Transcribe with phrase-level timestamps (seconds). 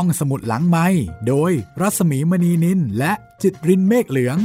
[0.00, 0.86] ห้องสมุดหลังไม้
[1.28, 4.36] โดยรัสมีมณีนินและจิตรินเมฆเหลือง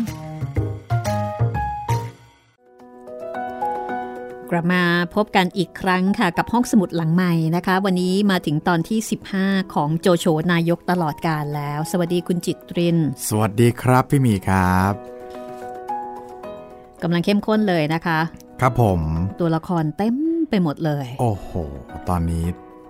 [4.51, 4.83] กลับมา
[5.15, 8.99] พบกันอีกครั้งค่ะกับห้องสมุดหลังใหม่นะคะ วันนี้มาถึงตอนที่
[9.35, 12.97] 15 ของโจโฉนายกตลอดกาลแล้ว สวัสดีคุณจิตริน
[13.27, 14.93] สวัสดีครับพี่มีครับ
[17.03, 18.19] กำลังเข้มข้นเลยนะคะ
[18.61, 19.01] ครับผม
[19.39, 20.15] ตัวละครเต็ม
[20.49, 21.51] ไปหมดเลย โอ้โห
[22.09, 22.45] ตอนนี้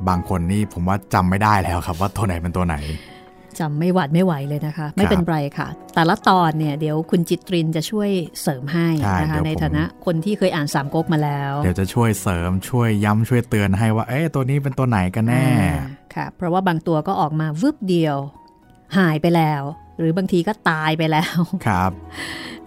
[0.10, 2.78] บางคนนี่ผมว่าจำไม่ได้แล้วครับ ว่าตัวไหนเป็นตัวไหน
[3.60, 8.10] จำไม่หวัดไม่ไหวเลยนะคะ ไม่เป็นไรค่ะ แต่ละตอนเนี่ยเดี๋ยวคุณจิตรินจะช่วย
[8.42, 15.86] เสริมให้ใช่นะคะเดี๋ยวในผมฐานะคนที่เคยอ่านสามก๊กมาแล้ว เดี๋ยวจะช่วยเสริมช่วยย้ำช่วยเตือนให้ว่าเอ๊ะตัวนี้เป็นตัวไหนกันแน่อ่า
[16.16, 18.18] ค่ะ เพราะว่าบางตัวก็ออกมาวืบเดียว
[18.98, 19.64] หายไปแล้ว
[20.00, 21.92] หรือบางทีก็ตายไปแล้วครับ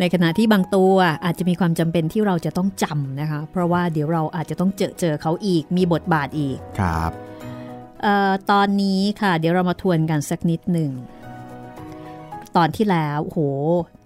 [0.00, 0.94] ในขณะที่บางตัว
[1.24, 7.33] อาจจะมีความจำเป็นที่เราจะต้องจำนะคะ เพราะว่าเดี๋ยวเราอาจจะต้องเจอเจอเขาอีกมีบทบาทอีกครับเออ
[8.50, 10.90] ตอนนี้ค่ะ เดี๋ยวเรามาทวนกันสักนิดหนึ่ง
[12.56, 13.41] ตอนที่แล้วโห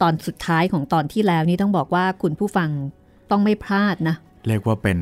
[0.03, 2.71] ตอนสุดท้ายของตอนที่แล้วนี่ต้องบอกว่าคุณผู้ฟัง
[3.31, 4.17] ต้องไม่พลาดนะ
[4.49, 4.99] เรียกว่าเป็น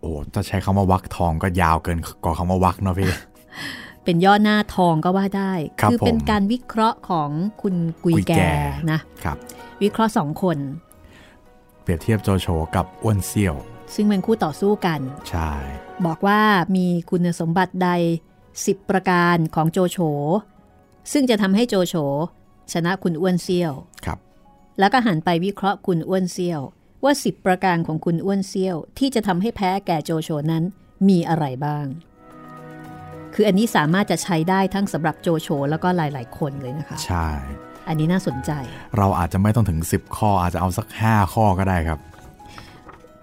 [0.00, 3.10] โอ้จะใช้คำว่าวักทองก็ยาวเกินกว่าคำว่าวักเนาะพี่
[4.04, 7.30] เป็นย่อหน้าทองก็ว่าได้ครับอเป็นผมการวิเคราะห์ของ
[7.62, 8.52] คุณกุยกุยแก่แก่
[8.90, 9.36] นะครับ
[9.82, 10.58] วิเคราะห์สองคน
[11.82, 13.54] เปรียบเทียบโจโฉกับอ้วนเซี่ยว
[13.94, 15.50] ซึ่งเป็นคู่ต่อสู้กัน ใช่
[16.06, 16.40] บอกว่า
[16.76, 17.90] มีคุณสมบัติใด
[18.44, 19.98] 10 ประการของโจโฉ
[21.12, 21.94] ซึ่งจะทำให้โจโฉ
[22.72, 23.72] ชนะคุณอ้วนเซี่ยว
[24.06, 24.18] ครับ
[24.78, 26.60] แล้วก็หันไปวิเคราะห์คุณอ้วนเซี่ยว
[27.04, 30.64] ว่า 10 ประการของคุณอ้วนเซี่ยว ที่จะทำให้แพ้แก่โจโฉนั้น
[31.08, 31.86] มีอะไรบ้าง
[33.34, 37.28] คืออันนี้สามารถจะใช้ได้ทั้งสำหรับโจโฉแล้วก็หลาย ๆ คนเลยนะคะ ใช่
[37.88, 38.50] อันนี้น่าสนใจ
[38.98, 41.98] เราอาจจะไม่ต้องถึง 10 ข้ออาจจะเอาสัก 5 ข้อก็ได้ครับ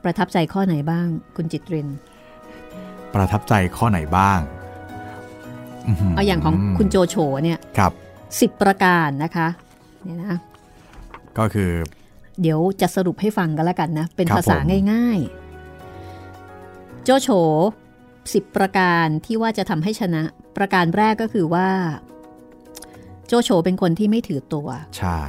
[0.04, 1.88] ประทับใจข้อไหนบ้าง คุณจิตริน
[3.14, 4.40] ประทับใจข้อไหนบ้าง
[5.86, 7.92] หืเอาอย่างของคุณโจโฉเนี่ยครับ
[8.40, 9.48] สิบประการนะคะ
[10.06, 10.40] เนี่ยนะ
[11.38, 11.72] ก็คือ
[12.42, 14.62] เดี๋ยวจะสรุปให้ฟังกันแล้วกันนะ เป็นครับภาษาผม
[14.92, 17.30] ง่ายๆ โจโฉ
[18.34, 20.24] สิบประการที่ว่าจะทำให้ชนะ
[20.58, 21.70] ประการแรกก็คือว่า
[23.28, 25.20] โจโฉเป็นคนที่ไม่ถือตัว ใช่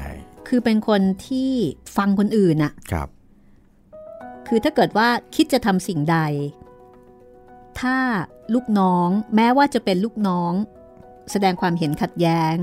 [0.48, 1.50] คือเป็นคนที่
[1.96, 3.08] ฟังคนอื่นน่ะครับ
[4.48, 6.18] คือถ้าเกิดว่าคิดจะทำสิ่งใด
[7.80, 7.96] ถ้า
[8.54, 10.52] ลูกน้องแม้ว่าจะเป็นลูกน้อง
[11.32, 12.56] แสดงความเห็นขัดแย้ง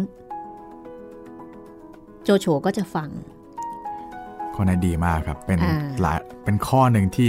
[2.24, 3.10] โจโฉก็จะฟัง
[4.54, 7.28] ข้อนั้นดีมากครับ เป็นอ่าหลายเป็นข้อหนึ่งที่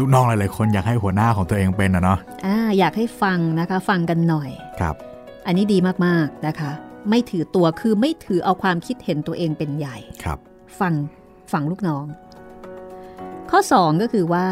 [0.02, 4.94] ูกน้องหลายๆคนอยากให้หัวหน้าของตัวเองเป็นนะเนาะอ่าอยากให้ฟังนะคะฟังกันหน่อยครับ
[5.46, 6.70] อันนี้ดีมากๆนะคะ
[7.10, 10.38] ไม่ถือตัวคือไม่ถือเอาความคิดเห็นตัวเองเป็นใหญ่ครับ
[10.80, 10.94] ฟัง
[11.52, 12.04] ฟังลูกน้อง
[13.50, 14.48] ข้อ 2 ก็คือว่า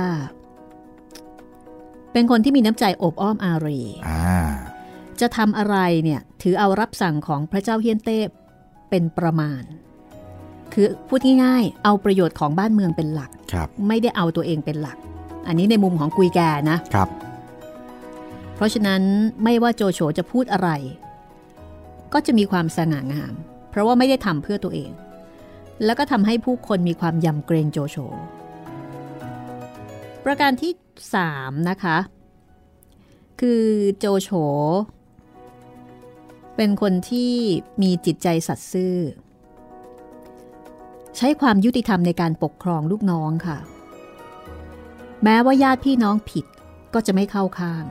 [2.12, 4.47] เป็นคนที่มีน้ำใจโอบอ้อมอารีอ่า
[5.21, 8.19] จะทำอะไรเนี่ยถือเอารับสั่งของพระเจ้าเฮียนเต้
[8.91, 9.62] เป็นประมาณ
[10.72, 14.99] คือพูดง่ายๆ เอาประโยชน์ของบ้านเมืองเป็นหลักครับไม่ได้เอาตัวเองเป็นหลัก
[15.47, 16.41] อันนี้ในมุมของกุยแก
[16.71, 17.09] นะครับ
[18.55, 19.03] เพราะฉะนั้น
[19.44, 20.71] ไม่ว่าโจโฉจะพูดอะไร
[22.12, 23.34] ก็จะมีความสง่างาม
[23.71, 24.91] เพราะว่าไม่ได้ทำเพื่อตัวเอง
[25.84, 27.97] แล้วก็ทำให้ผู้คนมีความยำเกรงโจโฉ
[30.24, 30.72] ประการที่
[31.20, 31.98] 3 นะคะ
[33.40, 33.64] คือ
[33.98, 34.30] โจโฉ
[36.56, 37.34] เป็นคนที่
[37.82, 38.96] มีจิตใจสัตย์ซื่อ
[41.16, 43.58] ใช้ความยุติธรรมในการปกครองลูกน้องค่ะ
[45.24, 46.44] แม้ว่าญาติพี่น้องผิด
[46.94, 47.84] ก็จะไม่เข้าข้าง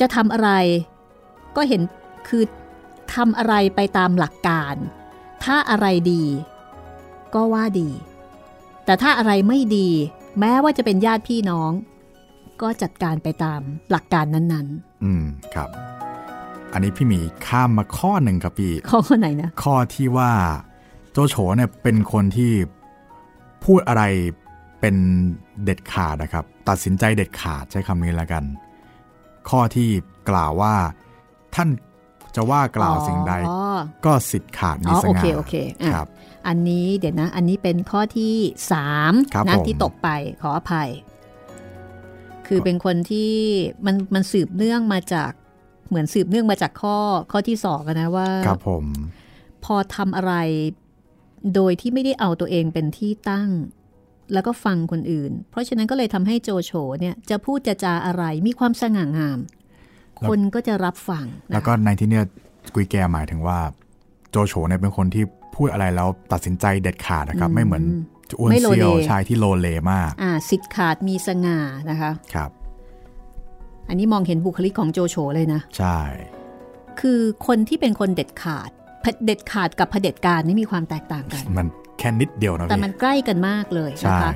[0.00, 0.50] จะทำอะไร
[1.56, 1.82] ก็เห็น
[2.28, 2.44] คือ
[3.14, 4.74] ทำอะไรไปตามหลักการ
[5.44, 6.24] ถ้าอะไรดี
[7.34, 7.90] ก็ว่าดี
[8.84, 9.88] แต่ถ้าอะไรไม่ดี
[10.40, 11.72] แม้ว่าจะเป็นญาติพี่น้อง
[12.62, 13.60] ก็จัดการไปตาม
[13.90, 14.66] หลักการนั้น
[15.04, 15.68] อืมครับ
[16.72, 20.32] อันนี้พี่หมีข้ามมาข้อหนึ่งครับพี่ๆข้อไหนนะ ข้อที่ว่า
[21.12, 22.52] โจโฉเนี่ยเป็นคนที่
[23.64, 24.02] พูดอะไร
[24.80, 24.96] เป็น
[25.64, 28.44] เด็ดขาดนะครับ ตัดสินใจเด็ดขาดใช้คำนี้แล้วกัน
[29.48, 29.88] ข้อที่
[30.30, 30.74] กล่าวว่า
[31.54, 31.68] ท่าน
[32.36, 36.08] จะว่ากล่าวสิ่งใดอ๋อก็สิทธิ์ขาดมีอ๋อสโอง่าเคโอเคอะครับ
[36.48, 38.34] อันนี้เดี๋ยวนะ อันนี้เป็นข้อที่
[38.72, 40.08] สามครับนะผมที่ตกไป
[40.42, 40.90] ขออภัย
[42.46, 43.32] คือเป็นคนที่
[43.86, 45.32] มันมันสืบเนื่องมาจาก
[45.88, 46.96] เหมือนสืบเนื่องมาจากข้อ
[47.32, 48.84] ข้อที่สองอะนะว่าครับผม
[49.64, 50.34] พอทำอะไร
[51.54, 53.50] โดยที่ไม่ได้เอาตัวเองเป็นที่ตั้ง
[54.32, 59.38] แล้วก็ฟังคนอื่น เพราะฉะนั้นก็เลยทำให้โจโฉเนี่ยจะพูดจะจาอะไรมีความสง่างาม
[60.28, 62.24] คนก็จะรับฟังนะคะแล้วก็ในที่เนี่ย
[62.74, 63.58] กุยแกหมายถึงว่า
[64.30, 67.84] โจโฉเนี่ยเป็นคนที่ พูดอะไรแล้วตัดสินใจเด็ดขาดนะครับ ไม่เหมือน
[68.38, 71.58] อ้วนไม่โลเซีเลยวชายที่โลเลมาก อ่าสิทธิ์ขาดมีสง่า
[71.90, 72.50] นะคะครับ
[73.88, 75.98] อันนี้มองเห็นบุคลิกของโจโฉเลยนะ ใช่
[77.00, 78.70] คือคนที่เป็นคนเด็ดขาด
[79.26, 81.66] เด็ดขาดกับเผด็จการนี่มีความแตกต่างกัน มัน
[81.98, 84.32] แค่นิดเดียวนะแต่มันใกล้กันมากเลยนะคะ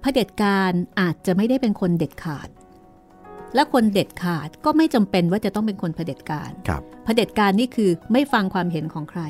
[0.00, 2.48] เผด็จการอาจจะไม่ได้เป็นคนเด็ดขาด
[3.54, 9.22] และคนเด็ดขาดก็ไม่จำเป็นว่าจะต้องเป็นคนเผด็จการครับเผด็จการนี่คือไม่ฟังความเห็นของใคร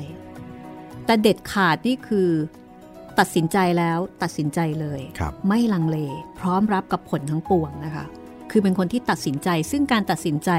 [1.05, 2.29] แต่เด็ดขาดนี่คือ
[3.19, 5.01] ตัดสินใจแล้วตัดสินใจเลย
[5.47, 5.97] ไม่ลังเล
[6.39, 8.05] พร้อมรับกับผลทั้งปวงนะคะ
[8.51, 10.51] คือเป็นคนที่ตัดสินใจ ซึ่งการตัดสินใจ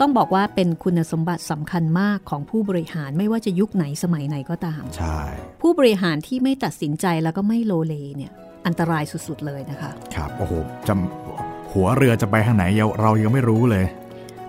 [0.00, 5.18] ต้องบอกว่าเป็นคุณสมบัติสำคัญมากของผู้บริหารไม่ว่าจะยุคไหนสมัยไหนก็ตาม ใช่
[5.62, 8.32] ผู้บริหารที่ไม่ตัดสินใจแล้วก็ไม่โลเลเนี่ย
[8.66, 10.52] อันตรายสุดๆเลยนะคะ ครับ โอ้โห
[10.88, 12.64] จำหัวเรือจะไปทางไหน
[13.00, 13.84] เรายังไม่รู้เลย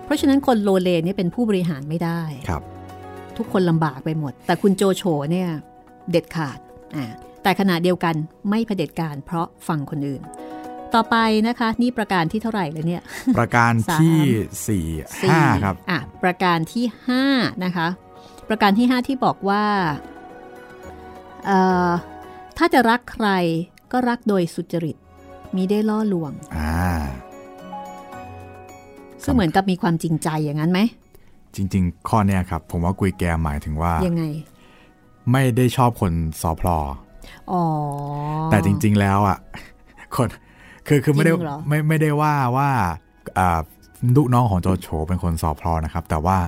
[0.04, 2.62] เพราะฉะนั้นคนโลเลนี่เป็นผู้บริหารไม่ได้ ครับ
[3.38, 5.48] ทุกคนลำบากไปหมด แต่คุณโจโฉเนี่ย
[6.10, 6.58] เด็ดขาด
[6.96, 7.06] อ่า
[7.42, 8.14] แต่ขณะเดียวกัน
[8.50, 10.22] ไม่เผด็จการเพราะฟังคนอื่น
[10.94, 11.16] ต่อไป
[11.48, 13.02] นะคะ นี่ประการที่เท่าไหร่เลยเนี่ย
[13.38, 14.18] ประการที่
[14.68, 14.86] สี่
[15.30, 17.24] ห้าครับอะประการที่ห้า
[17.64, 17.88] นะคะ
[18.48, 19.64] ประการที่ห้าที่บอกว่า
[21.46, 21.90] เอ่อ
[22.58, 23.28] ถ้าจะรักใคร
[23.92, 24.96] ก็รักโดยสุจริต
[25.56, 26.74] มีได้ล่อลวงอ่า
[29.24, 30.80] ซึ่งเหมือนกับมีความจริงใจอย่างนั้นไหม
[31.54, 34.24] จริง ๆ ข้อเนี้ยครับ ผมว่ากุยแกหมายถึงว่ายังไง
[35.30, 36.78] ไม่ได้ชอบคนสอพลอ
[37.52, 37.62] อ๋อ
[38.50, 39.38] แต่จริง ๆ แล้วอะ
[40.16, 40.28] คน
[40.86, 41.32] คือคือไม่ได้
[41.68, 42.70] ไม่ไม่ได้ว่าว่า
[44.16, 46.38] ลูกน้องของโจโฉเป็นคนสอบพลอนะครับ แต่ว่า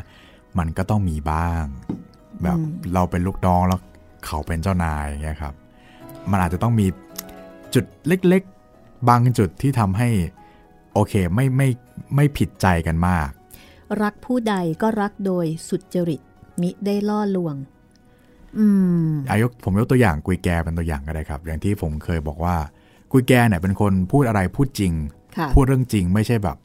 [0.59, 1.65] มันก็ต้องมีบ้าง
[2.43, 2.59] แบบ
[2.95, 3.81] เราเป็นลูกน้องแล้ว
[4.27, 5.55] เขาเป็นเจ้านายอย่างเงี้ยครับ
[6.31, 6.87] มันอาจจะต้องมี
[7.75, 8.43] จุดเล็ก
[8.75, 10.09] ๆ บางจุดที่ทำให้
[10.95, 11.69] โอเคไม่ไม่
[12.17, 13.29] ไม่ผิดใจกันมาก
[14.03, 16.21] รักผู้ใดก็รักโดยสุจริต
[16.61, 17.57] มิได้ล่อลวง
[18.59, 18.67] อื
[19.09, 22.57] มอายกผมยกตัวอย่างกุยแกเป็นตัวอย่างก็ได้ครับ อย่างที่ผมเคยบอกว่า
[23.13, 24.93] กุยแกเนี่ยเป็นคนพูดอะไรพูดจริง
[25.55, 26.57] พูดเรื่องจริงไม่ใช่แบบ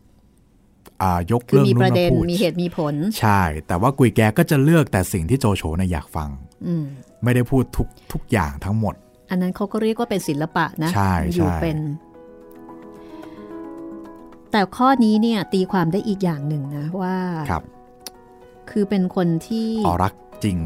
[1.31, 6.29] ยกเรื่องนู้นมาพูดมีเหตุมีผล ใช่ แต่ว่ากุยแกก็จะเลือกแต่สิ่งที่โจโฉเนี่ยอยากฟัง
[7.23, 8.95] ไม่ได้พูดทุกทุกอย่างทั้งหมด
[9.29, 11.77] อันนั้นเขาก็เรียกว่าเป็นศิลปะนะ ใช่อยู่เป็น
[14.51, 17.15] แต่ข้อนี้เนี่ยตีความได้อีกอย่างหนึ่งนะว่า
[17.49, 17.63] ครับ
[18.69, 20.13] คือเป็นคนที่อรัก
[20.43, 20.59] จริง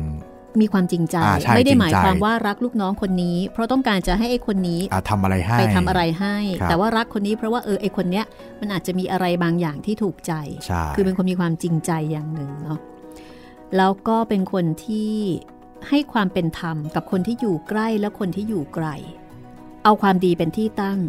[0.62, 1.18] มีความจริงใจ
[1.56, 6.38] ไม่ได้หมายความว่ารักลูกน้องคนนี้ เพราะต้องการจะให้ไอ้คนนี้ทำอะไรให้ไปทำอะไรให้
[6.70, 8.26] แต่ว่ารักคนนี้เพราะว่าเออไอ้คนเนี้ย
[8.60, 10.34] มันอาจจะมีอะไรบางอย่างที่ถูกใจ
[10.96, 12.80] คือเป็นคนมีความจริงใจอย่างหนึ่งเนาะ
[13.78, 15.14] แล้วก็เป็นคนที่
[15.90, 18.88] ให้ความเป็นธรรมกับคนที่อยู่ใกล้และคนที่อยู่ไกล
[19.84, 21.00] เอาความดีเป็นที่ตั้ง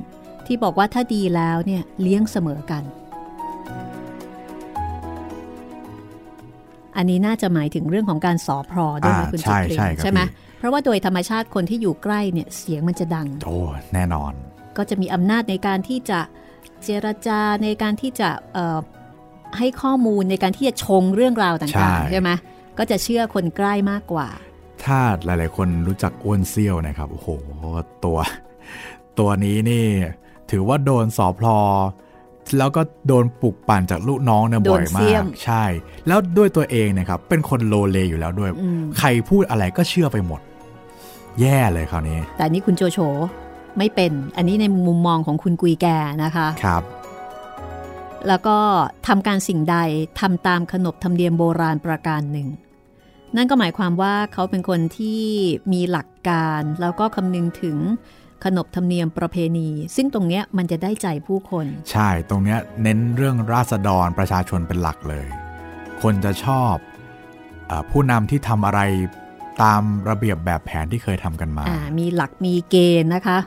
[0.46, 2.82] ที่บอกว่าถ้าดีแล้วเนี่ยเลี้ยงเสมอกัน
[6.96, 10.20] อันนี้น่าจะหมายถึงเรื่องของการสอพรด้วยนะคุณจิตรินใช่ไหม
[10.58, 13.58] เพราะว่าโดยธรรมชาติคนที่อยู่ใกล้เนี่ยเสียงมันจะดังโอ้
[13.94, 14.32] แน่นอน
[14.76, 16.20] ก็จะมีอำนาจในการที่จะ
[16.84, 18.28] เจรจาในการที่จะ
[19.58, 22.30] ให้ข้อมูลในการที่จะชงเรื่องราวต่างๆใช่ไหม
[22.78, 24.28] ก็จะเชื่อคนใกล้มากกว่า
[24.84, 27.28] ถ้าหลายๆ คนรู้จักอ้วนเซี่ยวนะครับ โอ้โห
[28.04, 28.18] ตัว
[29.18, 29.86] ตัวนี้นี่
[30.52, 31.58] ถือว่าโดนสอพลอ
[32.58, 35.64] แล้วก็โดนปลุกปั่นจากลูกน้องเนี่ยบ่อยมาก ใช่
[36.06, 38.50] แล้วด้วยตัวเองนะครับเป็นคนโลเลอยู่แล้วด้วย
[38.98, 40.40] ใครพูดอะไรก็เชื่อไปหมด
[41.40, 42.98] แย่เลยคราวนี้ แต่นี้คุณโจโฉ
[43.78, 45.86] ไม่เป็น อันนี้ในมุมมองของคุณกุยแก
[46.24, 46.82] นะคะครับ
[48.28, 48.58] แล้วก็
[49.06, 49.76] ทำการสิ่งใด
[50.20, 52.48] ทำตามขนบธรรมเนียมโบราณประการหนึ่ง
[53.36, 55.22] นั่นก็หมายความว่าเขาเป็นคนที่
[55.72, 57.76] มีหลักการแล้วก็คำนึงถึง
[58.44, 65.26] ขนบธรรมเนียมประเพณี ซึ่งตรงเนี้ยมันจะได้ใจผู้คน ใช่ตรงเนี้ยเน้นเรื่องราษฎรประชาชนเป็นหลักเลย
[66.02, 66.74] คนจะชอบ
[67.70, 68.80] อผู้นำที่ทำอะไร
[69.62, 73.38] ตามระเบียบแบบแผนที่เคยทำกันมาามีหลักมีเกณฑ์นะคะ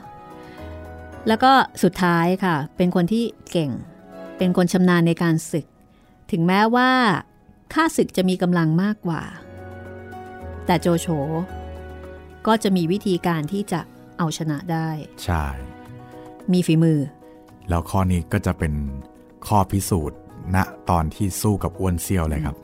[1.28, 3.70] แล้วก็สุดท้ายค่ะ เป็นคนที่เก่ง
[4.38, 5.66] เป็นคนชำนาญในการศึก
[6.32, 6.90] ถึงแม้ว่า
[7.74, 9.22] ข้าศึกจะมีกำลังมากกว่า
[10.66, 11.06] แต่โจโฉ
[12.46, 13.80] ก็จะมีวิธีการที่จะ
[14.18, 14.88] เอาชนะได้
[15.24, 15.44] ใช่
[16.52, 16.98] มีฝีมือ
[17.68, 18.72] แล้วข้อนี้ก็จะเป็น
[19.46, 20.18] ข้อพิสูจน์
[20.54, 20.56] ณ
[20.90, 22.56] ตอนที่สู้กับอ้วนเซี่ยวเลยครับ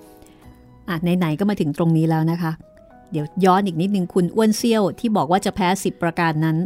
[0.89, 2.53] อะไหนๆก็มาถึงตรงนี้แล้วนะคะ
[3.13, 6.57] เดี๋ยวย้อนอีกนิดนึงคุณอ้วนเซี่ยวที่บอกว่าจะแพ้สิบประการนั้น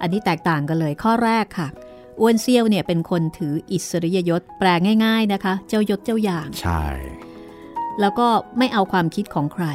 [0.00, 1.68] อันนี้แตกต่างกันเลยข้อแรกค่ะ
[2.20, 4.68] อ้วนเซี่ยวเนี่ยเป็นคนถืออิสริยยศแปล
[5.04, 6.84] ง่าย ๆนะคะ เจ้ายศเจ้าอย่าง ใช่
[8.00, 8.28] แล้วก็
[8.58, 9.66] ไม่เอาความคิดของใคร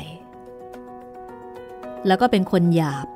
[2.07, 3.07] แล้วก็เป็นคนหยาบ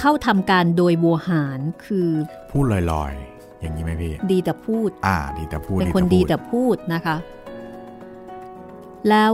[0.00, 2.08] เข้าทำการโดยบัวหารคือ
[2.50, 7.16] พูดลอยๆ อย่างนี้ไหมพี่ ดีแต่พูด อ่า ดีแต่พูด เป็นคนดีแต่พูดนะคะ
[9.08, 9.32] แล้ว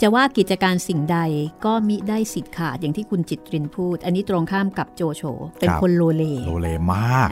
[0.00, 1.18] จะว่ากิจการสิ่งใด
[1.64, 5.22] ก็มิได้สิทธิ์ขาดอย่างที่คุณจิตรินพูด อันนี้ตรงข้ามกับโจโฉ
[5.58, 7.28] เป็นคนโลเล โลเลมาก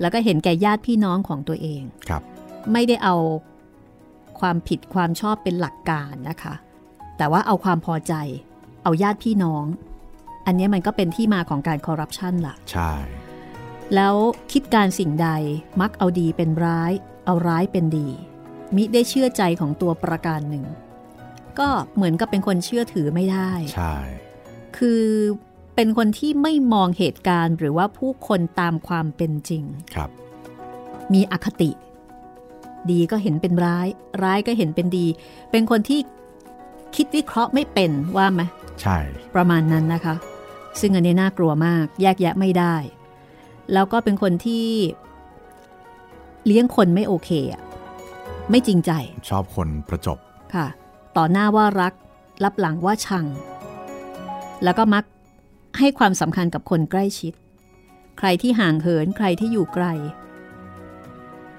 [0.00, 2.22] แล้วก็เห็นแก่ญาติพี่น้องของตัวเองครับ
[2.72, 3.16] ไม่ได้เอา
[4.40, 6.54] ความผิดความชอบเป็นหลักการนะคะ
[7.18, 8.14] แต่ว่าเอาความพอใจ
[8.82, 9.64] เอาญาติพี่น้อง
[10.48, 12.92] อันนี้มันก็เป็นที่มาของการคอร์รัปชันล่ะ ใช่
[13.94, 14.14] แล้ว
[14.52, 15.28] คิดการสิ่งใด
[15.80, 16.92] มักเอาดีเป็นร้าย
[17.24, 18.08] เอาร้ายเป็นดี
[18.76, 20.64] มิได้เชื่อใจของตัวประการหนึ่ง
[21.58, 23.94] ก็เหมือนกับเป็นคนเชื่อถือไม่ได้ ใช่
[24.78, 25.04] คือ
[25.74, 29.64] เป็นคนที่ไม่มองเหตุการณ์ หรือว่าผู้คนตามความเป็นจริง
[29.94, 30.10] ครับ
[31.12, 31.70] มีอคติ
[32.90, 33.86] ดีก็เห็นเป็นร้าย
[34.22, 35.06] ร้ายก็เห็นเป็นดี
[35.50, 36.00] เป็นคนที่
[36.96, 38.42] คิดวิเคราะห์ไม่เป็นว่าไหม
[38.82, 38.98] ใช่
[39.34, 40.14] ประมาณนั้นนะคะ
[40.80, 42.76] ซึ่งอันนี้น่ากลัวมากแยกแยะไม่ได้
[43.72, 44.66] แล้วก็เป็นคนที่
[46.46, 47.62] เลี้ยงคนไม่โอเคอะ
[48.50, 48.90] ไม่จริงใจ
[49.28, 50.18] ชอบคนประจบ
[50.54, 50.66] ค่ะ
[51.16, 51.92] ต่อหน้าว่ารัก
[52.44, 53.26] รับหลังว่าชัง
[54.64, 55.04] แล้วก็มัก
[55.78, 57.32] ให้ความสำคัญกับคนใกล้ชิด
[58.18, 59.86] ใครที่ห่างเหินใครที่อยู่ไกล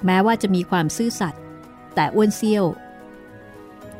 [0.06, 1.42] แม้ว่าจะมีความซื่อสัตย์
[1.96, 2.66] แต่อ้วนเซี่ยว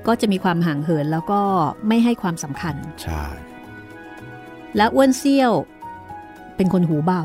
[0.08, 1.42] ก็จะมีความห่างเหินแล้วก็
[1.88, 3.24] ไม่ให้ความสำคัญ ใช่
[4.76, 5.54] และอ้วนเซี่ยว
[6.56, 7.24] เป็นคนหูเบา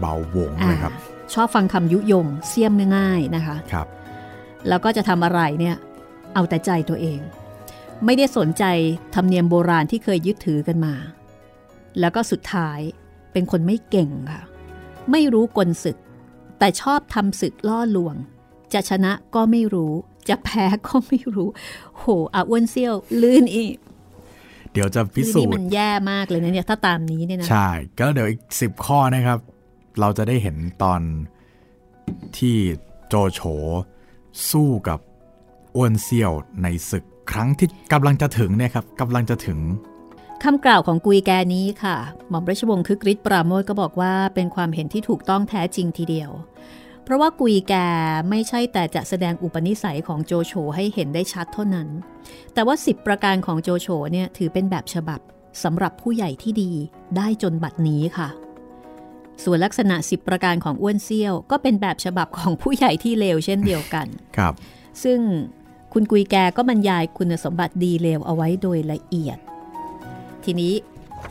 [0.00, 0.92] เบาหวงเลยครับ
[1.34, 3.86] ชอบฟังคำยุยงเสียมง่ายๆนะคะครับ
[4.68, 5.76] แล้วก็จะทำอะไรเนี่ย
[6.34, 7.20] เอาแต่ใจตัวเอง
[8.04, 8.64] ไม่ได้สนใจ
[9.14, 10.94] ธรรมเนียมโบราณที่เคยยึดถือกันมา
[12.00, 12.78] แล้วก็สุดท้าย
[13.32, 14.42] เป็นคนไม่เก่งค่ะ
[15.10, 15.96] ไม่รู้กลศึก
[16.58, 18.16] แต่ชอบทำศึกล่อลวง
[18.72, 19.92] จะชนะก็ไม่รู้
[20.28, 21.48] จะแพ้ก็ไม่รู้
[21.98, 22.04] โห
[22.34, 23.76] อาอ้วนเซี่ยว ลื่นอีก
[24.72, 29.38] เดี๋ยวจะพิสูนี่จมันน์แย่มากเลยนะเนี่ยถ้าตามนี้เนี่ยนะ ใช่ ก็เดี๋ยวอีกสิบข้อนะครับ
[30.00, 31.00] เราจะได้เห็นตอน
[32.38, 32.56] ที่
[33.08, 33.40] โจโฉ
[34.50, 34.98] สู้กับ
[35.76, 36.32] อ้วนเซี่ยว
[36.62, 39.58] ในศึกครั้งที่กำลังจะถึงเนี่ยครับกำลังจะถึง
[40.44, 41.96] คำกล่าวของกุยแกนี้ค่ะ
[42.28, 46.30] หม่อมราชวงศ์คึกฤทธิ์ปราโมทก็บอกว่าเป็นความเห็นที่ถูกต้องแท้จริงทีเดียว
[47.08, 47.74] เพราะว่ากุยแก
[48.30, 51.88] ไม่ใช่แต่จะแสดงอุปนิสัยของโจโฉให้เห็นได้ชัดเท่านั้น
[52.54, 55.20] แต่ว่า 10 ประการของโจโฉเนี่ยถือเป็นแบบฉบับ
[55.62, 56.70] สำหรับผู้ใหญ่ที่ดี
[57.16, 58.28] ได้จนบัดนี้ค่ะ
[59.44, 64.54] ส่วนลักษณะ 10 ประการของอ้วนเซี่ยว ก็เป็นแบบฉบับของผู้ใหญ่ที่เลวเช่นเดียวกัน ครับ
[65.02, 65.18] ซึ่ง
[65.92, 69.38] คุณกุยแกก็บรรยายคุณสมบัติดีเลวเอาไว้โดยละเอียด
[70.44, 70.74] ทีนี้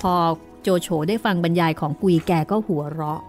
[0.01, 0.13] พอ
[0.61, 3.21] โจโฉได้ฟังบรรยายของกุยแกก็หัวเราะ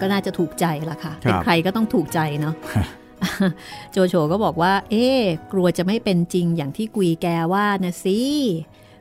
[0.00, 2.54] ก็น่าจะถูกใจละค่ะครับเป็นใครก็ต้องถูกใจเนาะ
[3.92, 5.20] โจโฉก็บอกว่า เอ๊ะ
[5.52, 8.20] กลัวจะไม่เป็นจริงอย่างที่กุยแกว่านะสิ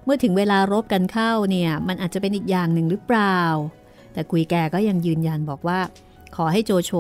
[0.04, 3.40] เมื่อถึงเวลารบกันเข้าเนี่ยมันอาจจะเป็นอีกอย่างหนึ่งหรือเปล่า
[4.14, 5.80] แต่กุยแกก็ยังยืนยันบอกว่า
[6.36, 6.92] ขอให้โจโฉ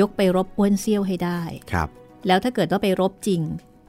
[0.00, 1.40] ยกไปรบอ้วนเซี่ยวให้ได้
[1.72, 1.88] ครับ
[2.26, 3.42] แล้วถ้าเกิดว่าไปรบจริง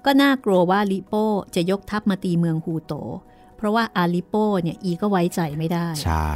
[0.06, 1.26] ก็น่ากลัวว่าลิโป้
[1.56, 2.94] จะยกทัพมาตีเมืองฮูโต
[3.58, 6.30] เพราะว่าอาลิโป้เนี่ยอีก็ไว้ใจไม่ได้ ใช่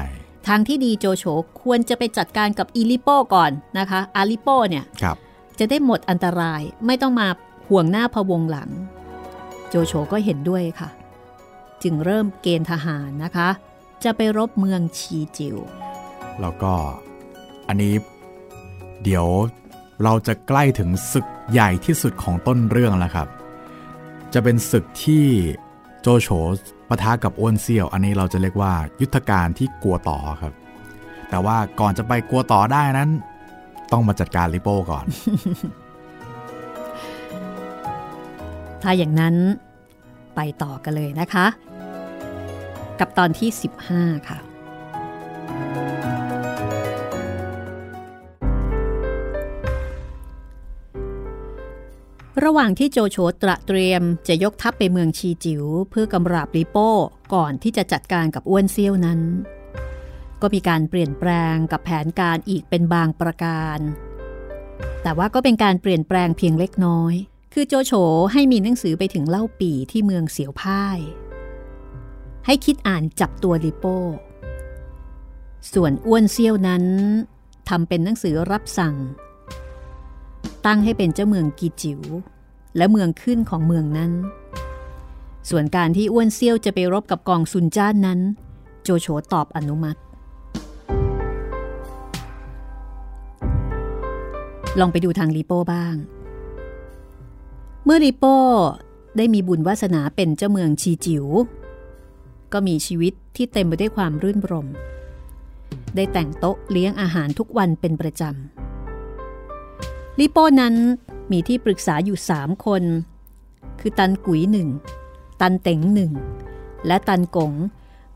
[0.47, 1.25] ทางที่ดีโจโฉ
[1.61, 5.17] ควรจะไปจัดการกับอีลิโป้ก่อนนะคะอาลิโป้เนี่ยครับ
[5.59, 7.27] จะได้หมดอันตรายไม่ต้องมา
[7.67, 8.69] ห่วงหน้าพะวงหลัง
[9.69, 10.89] โจโฉก็เห็นด้วยค่ะ
[11.83, 13.49] จึงเริ่มเกณฑ์ทหารนะคะ
[14.03, 15.57] จะไปรบเมืองชีจิว
[16.41, 16.73] แล้วก็
[17.67, 17.93] อันนี้
[19.03, 19.25] เดี๋ยว
[20.03, 23.27] เราจะใกล้ถึงศึกใหญ่ที่สุดของต้นเรื่องแล้วครับ
[24.33, 25.25] จะเป็นศึกที่
[26.01, 26.29] โจโฉ
[26.89, 30.53] ปะทะกับอ้วนเซี่ยว อันนี้เราจะเรียกว่า ยุทธการที่กลัวต่อครับ
[31.29, 33.09] แต่ว่าก่อนจะไปกลัวต่อได้นั้น
[33.91, 35.05] ต้องมาจัดการลิโป้ก่อน
[38.81, 39.35] ถ้าอย่างนั้น
[40.35, 41.45] ไปต่อกันเลยนะคะ
[42.99, 43.49] กับตอนที่
[43.89, 44.39] 15 ค่ะ
[52.43, 56.91] ระหว่างที่โจโฉตระเตรียมจะยกทัพไปเมืองชีจิวเพื่อกำราบลิโป้
[57.33, 59.19] ก่อนที่จะจัดการกับอ้วนเซี่ยวนั้น
[60.41, 63.79] ก็มีการเปลี่ยนแปลงกับแผนการอีกเป็นบางประการ
[65.03, 67.13] แต่ว่าก็เป็นการเปลี่ยนแปลงเพียงเล็กน้อย
[67.53, 67.93] คือโจโฉ
[68.31, 70.99] ให้มีหนังสือไปถึงเล่าปีที่เมืองเสียวพ่าย
[72.45, 73.97] ให้คิดอ่านจับตัวลิโป้
[75.73, 76.83] ส่วนอ้วนเซี่ยวนั้น
[77.69, 78.95] ทำเป็นหนังสือรับสั่ง
[80.65, 82.01] ตั้งให้เป็นเจ้าเมืองกีจิว๋ว
[82.77, 84.11] และเมืองขึ้นของเมืองนั้น
[85.49, 88.19] ส่วนการที่อ้วนเซี่ยวจะไปรบกับกองซุนจ้านนั้น
[88.83, 89.99] โจโฉตอบอนุมัติ
[94.79, 95.95] ลองไปดูทางลิโป้บ้าง
[97.85, 98.37] เมื่อริโป้
[99.17, 101.25] ได้มีบุญวาสนาเป็นเจ้าเมืองชีจิว๋ว
[102.53, 104.67] ก็มีชีวิตที่เต็มไปด้วยความรื่นรม
[105.95, 108.56] ได้แต่งโต๊ะเลี้ยงอาหารทุกวันเป็นประจำ
[110.19, 110.75] ลิโป้นั้น
[111.31, 112.83] มีที่ปรึกษาอยู่สามคน
[113.79, 114.69] คือตันกุ๋ยหนึ่ง
[115.41, 116.11] ตันเต็งหนึ่ง
[116.87, 117.53] และตันกง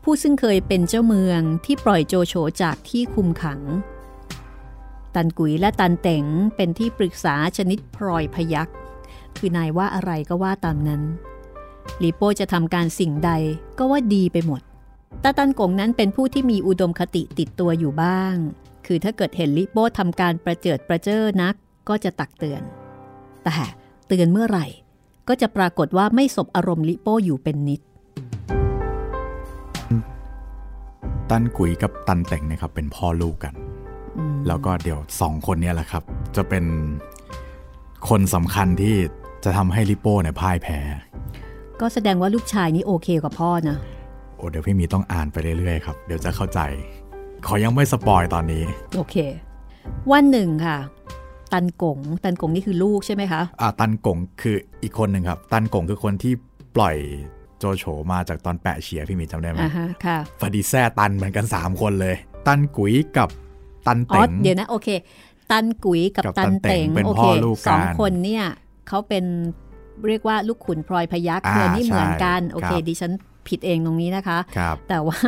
[0.02, 3.60] ผู้ซึ่งเคยเป็นเจ้าเมืองที่ปล่อยโจโฉจากที่คุมขัง
[5.14, 6.24] ตันกุ๋ยและตันเต็ง
[6.56, 8.68] เป็นที่ปรึกษาชนิดพลอยพยัก
[9.36, 11.02] คือนายว่าอะไรก็ว่าตามนั้น
[12.02, 13.30] ลีโป้จะทำการสิ่งใด
[13.78, 14.60] ก็ว่าดีไปหมด
[15.22, 18.34] ตาตันกงนั้นเป็นผู้ที่มีอุดมคติติดตัวอยู่บ้าง
[18.86, 21.54] คือถ้าเกิดเห็นลิโป้ทำการประเจิดประเจิอนัก
[21.88, 22.62] ก็จะตักเตือน
[23.44, 23.56] แต่
[24.08, 24.66] เตือนเมื่อไหร่
[25.28, 27.80] ก็จะปรากฏว่าไม่สบอารมณ์ลิโป้อยู่เป็นนิด
[31.30, 33.54] ตันกุยกับตันแต่งนะครับ เป็นพ่อลูกกัน
[34.46, 36.02] แล้วก็เดี๋ยวสองคนนี้แหละครับ
[36.36, 36.64] จะเป็น
[38.08, 38.96] คนสำคัญที่
[39.44, 40.78] จะทำให้ลิโป้เนี่ยพ่ายแพ้
[41.80, 43.76] ก็แสดงว่าลูกชายนี้โอเคกับพ่อนะ
[44.36, 46.60] โอ้เดี๋ยวพี่มีต้องอ่านไปเรื่อยๆครับ เดี๋ยวจะเข้าใจ
[47.46, 48.62] ขอยังไม่สปอยตอนนี้
[48.96, 49.16] โอเค
[50.12, 50.78] วันหนึ่งค่ะ
[51.52, 56.32] ตันกงตันกงนี่คือลูกใช่ไหมคะอ่าตันกงคืออีกคนหนึ่งครับ ตันกงคือคนที่
[56.76, 56.96] ปล่อย
[57.58, 62.16] โจโฉมาจากตอนแปะเฉียพี่มีจำได้ไหมอ่าฮะค่ะฟาดิแซ่ตันเหมือนกัน 3 คนเลย
[62.46, 63.28] ตันกุยกับ
[63.86, 64.88] ตันอ๋อเต็งเดี๋ยวนะโอเค
[65.50, 68.44] ตันกุ๋ยกับกับตันเต็งตันเต็งเป็นโอพ่เคอลูกกันสองคนเนี่ย
[68.88, 69.24] เขาเป็น
[70.08, 73.12] เรียกว่าลูกขุนพลอยพยักอ่าเธอนี่ใช่เหมือนกัน โอเคครับดิฉัน
[73.48, 75.18] ผิดเองตรงนี้นะคะครับแต่ว่า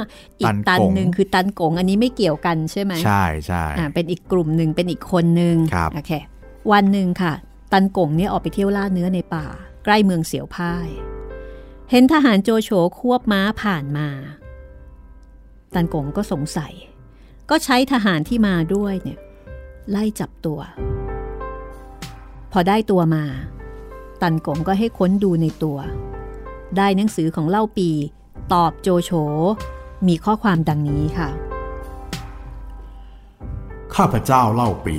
[0.41, 6.13] อีตักนตันกงหนึ่งคือตันกงอันนี้ไม่เกี่ยวกันใช่ไหมใช่ใช่อ่าเป็นอีกกลุ่มหนึ่งเป็นอีกคนหนึ่งครับโอเค
[6.73, 7.35] วันหนึ่งค่ะ
[7.73, 9.47] ตันกงเนี่ยออกไปเที่ยวล่าเนื้อในป่า
[9.85, 10.89] ใกล้เมืองเสียวพ่าย
[11.91, 14.09] เห็นทหารโจโฉควบม้าผ่านมา
[15.75, 16.73] ตันกงก็สงสัย
[17.51, 19.19] ก็ใช้ทหารที่มาด้วยเนี่ย
[19.91, 20.61] ไล่จับตัว
[22.53, 23.25] พอได้ตัวมา
[24.23, 25.79] ตันกงก็ให้ค้นดูในตัว
[26.79, 27.91] ได้หนังสือของเล่าปี
[28.53, 29.11] ตอบโจโฉ
[30.07, 31.29] มีข้อความดังนี้ค่ะ
[33.95, 34.99] ข้าพเจ้าเล่าปี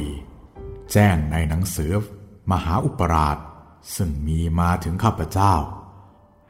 [0.91, 1.91] แจ้งในหนังสือ
[2.51, 3.37] มหาอุปราช
[3.95, 5.53] ซึ่งมีมาถึงข้าพเจ้า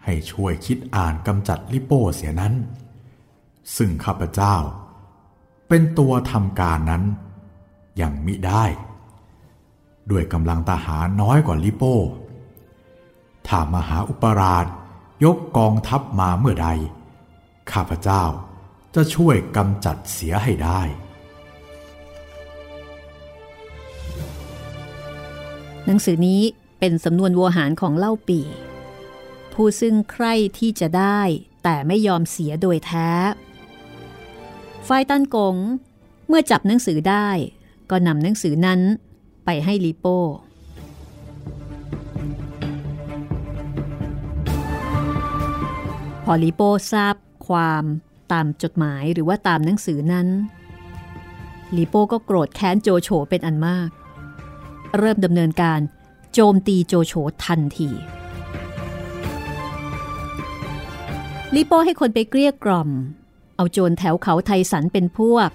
[0.03, 2.53] ให้ช่วยคิดอ่านกำจัดลิโป้เสียนั้น
[3.77, 4.55] ซึ่งข้าพเจ้า
[5.67, 7.03] เป็นตัวทำการนั้น
[8.01, 8.63] ยังมิได้
[10.11, 11.97] ด้วยกำลังทหารน้อยกว่าลิโป้
[13.47, 14.65] ถ้ามหาอุปราช
[15.23, 16.69] ยกกองทัพมาเมื่อใด
[17.71, 18.23] ข้าพเจ้า
[18.95, 20.81] จะช่วยกำจัดเสียให้ได้
[25.85, 26.41] หนังสือนี้
[26.79, 28.41] เป็นสำนวนวัวหารของเล่าปี
[29.53, 31.21] ผู้ซึ่งใคร่ที่จะได้
[31.63, 33.09] แต่ไม่ยอมเสียโดยแท้
[34.87, 35.55] ฝ่ายตันกง
[36.27, 37.29] เมื่อจับหนังสือได้
[37.89, 38.81] ก็นำหนังสือนั้น
[39.45, 40.19] ไปให้ลิโป้
[46.27, 47.15] พอลิโป้ทราบ
[47.47, 47.83] ความ
[48.31, 50.27] ตามจดหมายหรือว่าตามหนังสือนั้น
[51.77, 53.89] ลิโป้ก็โกรธแค้นโจโฉเป็นอันมาก
[54.97, 55.79] เริ่มดำเนินการ
[56.33, 57.13] โจมตีโจโฉ
[57.45, 57.89] ทันที
[61.55, 62.89] ลิโป้ให้คนไปเกลี้ยกล่อม
[63.55, 65.49] เอาโจรแถวเขาไทสันเป็นพวก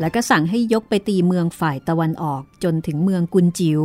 [0.00, 3.82] แล้วก็สั่งให้ยกไปตีเมืองฝ่ายตะวันออกจนถึงเมืองกุนจิว๋ว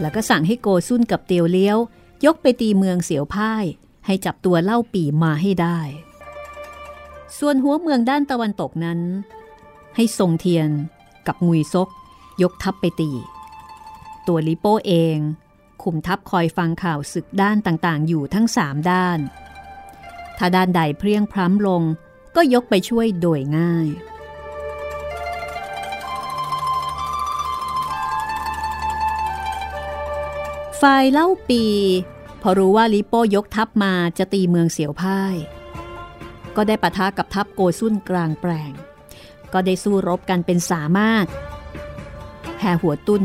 [0.00, 1.78] แล้วก็สั่งให้โกซุ่นกับเตียวเลี้ยว
[2.24, 3.64] ยกไปตีเมืองเสียวพ่าย
[4.08, 5.78] ให้จับตัวเล่าปีมาให้ได้
[7.38, 9.00] ส่วนหัวเมืองด้านตะวันตกนั้น
[9.96, 10.68] ให้ทรงเทียน
[11.26, 11.88] กับงุยซก
[12.42, 13.10] ยกทัพไปตี
[14.26, 15.16] ตัวลิโป้เอง
[15.82, 19.18] คุมทัพคอยฟังข่าวศึกด้านต่างๆ อยู่ทั้งสามด้าน
[20.38, 21.82] ถ้าด้านใดเพรียงพร้ำลง
[22.36, 23.88] ก็ยกไปช่วยโดยง่าย
[30.80, 31.64] ฝ่ายเล่าปี
[32.42, 35.36] พอรู้ว่าลิโป้ยกทัพมาจะตีเมืองเสียวพ่าย
[36.56, 38.72] ก็ได้ปะทะกับทัพโกซุนกลางแปลง
[39.52, 41.26] ก็ได้สู้รบกันเป็นสามารถ
[42.60, 43.22] แห่หัวตุ้น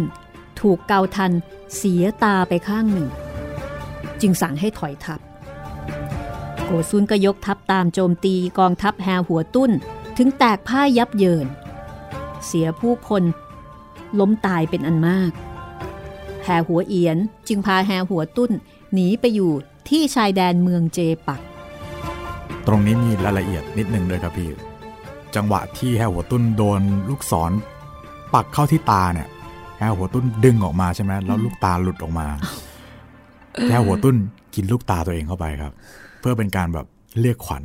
[0.59, 1.31] ถูกเกาทัน
[1.75, 3.09] เสียตาไปข้างหนึ่ง
[4.21, 5.19] จึงสั่งให้ถอยทัพ
[6.65, 9.71] โกซุนก็ยกทัพตามโจมตีกองทัพแฮหัวตุ้น
[10.17, 11.47] ถึงแตกพ่ายยับเยิน
[12.45, 13.23] เสียผู้คน
[14.19, 15.31] ล้มตายเป็นอันมาก
[16.43, 18.51] แฮหัวเอียนจึงพาแฮหัวตุ้น
[18.93, 19.51] หนีไปอยู่
[19.89, 21.41] ที่ชายแดนเมืองเจปัก
[22.67, 24.49] ตรงนี้มีรายละเอียดนิดนึงด้วยครับพี่
[25.35, 27.51] จังหวะที่แฮหัวตุ้นโดนลูกศร
[28.33, 29.27] ปักเข้าที่ตาเนี่ย
[29.77, 32.27] แฮหัวตุ้นดึงออกมาใช่ไหมแล้วลูกตาหลุดออกมา
[33.69, 34.15] แฮหัวตุ้น
[34.55, 35.73] กินลูกตาตัวเองเข้าไปครับ
[36.19, 36.85] เพื่อเป็นการแบบ
[37.21, 37.63] เรียกขวัญ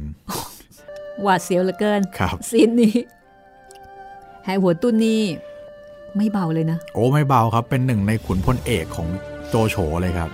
[1.22, 2.96] หวาดเสียวเหลือเกินครับซีนนี้
[4.44, 5.22] แฮหัวตุ้นนี่
[6.16, 9.08] ไม่เบาเลยนะ โอ้ไม่เบาครับ เป็นหนึ่งในขุนพลเอกของ
[9.48, 10.30] โจโฉเลยครับ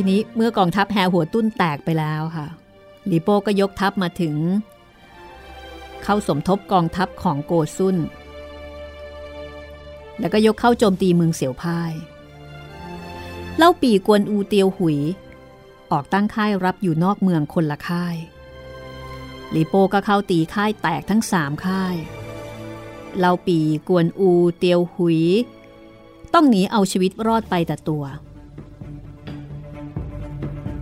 [0.00, 2.46] ทีนี้เมื่อกองทัพแฮหัวตุ้นแตกไปแล้วค่ะ
[3.10, 4.36] ลีโป้ก็ยกทัพมาถึง
[6.02, 7.96] เข้าสมทบกองทัพของโกซุน
[10.18, 11.92] แล้วก็ยกเข้าโจมตีเมืองเสียวพ่าย
[13.56, 14.98] เล่าปีกวนอูเตียวหุย
[15.90, 18.16] ออกตั้งค่ายรับอยู่นอกเมืองคนละค่าย
[19.54, 21.96] ลีโป้ก็เข้าตีค่ายแตกทั้งสามค่าย
[23.18, 23.58] เล่าปี
[23.88, 25.20] กวนอูเตียวหุย
[26.34, 28.04] ต้องหนีเอาชีวิตรอดไปแต่ตัว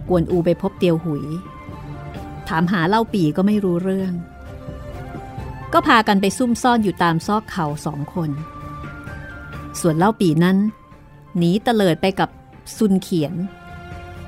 [0.09, 1.25] กวนอูไปพบเตียวหุย
[2.49, 4.13] ถามหาเล่าปีก็ไม่รู้เรื่อง
[5.73, 8.31] ก็พากันไปซุ่มซ่อนอยู่ตามซอกเขาสองคน
[9.81, 10.57] ส่วนเล่าปีนั้น
[11.37, 12.31] หนีเตลิดไปกับ
[12.77, 13.35] ซุนเขียน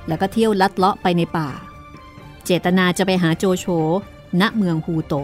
[0.07, 1.49] แล้วก็เที่ยวลัดเลาะไปในป่า
[2.45, 3.67] เจตนาจะไปหาโจโฉ
[4.41, 5.15] ณเมืองฮูโต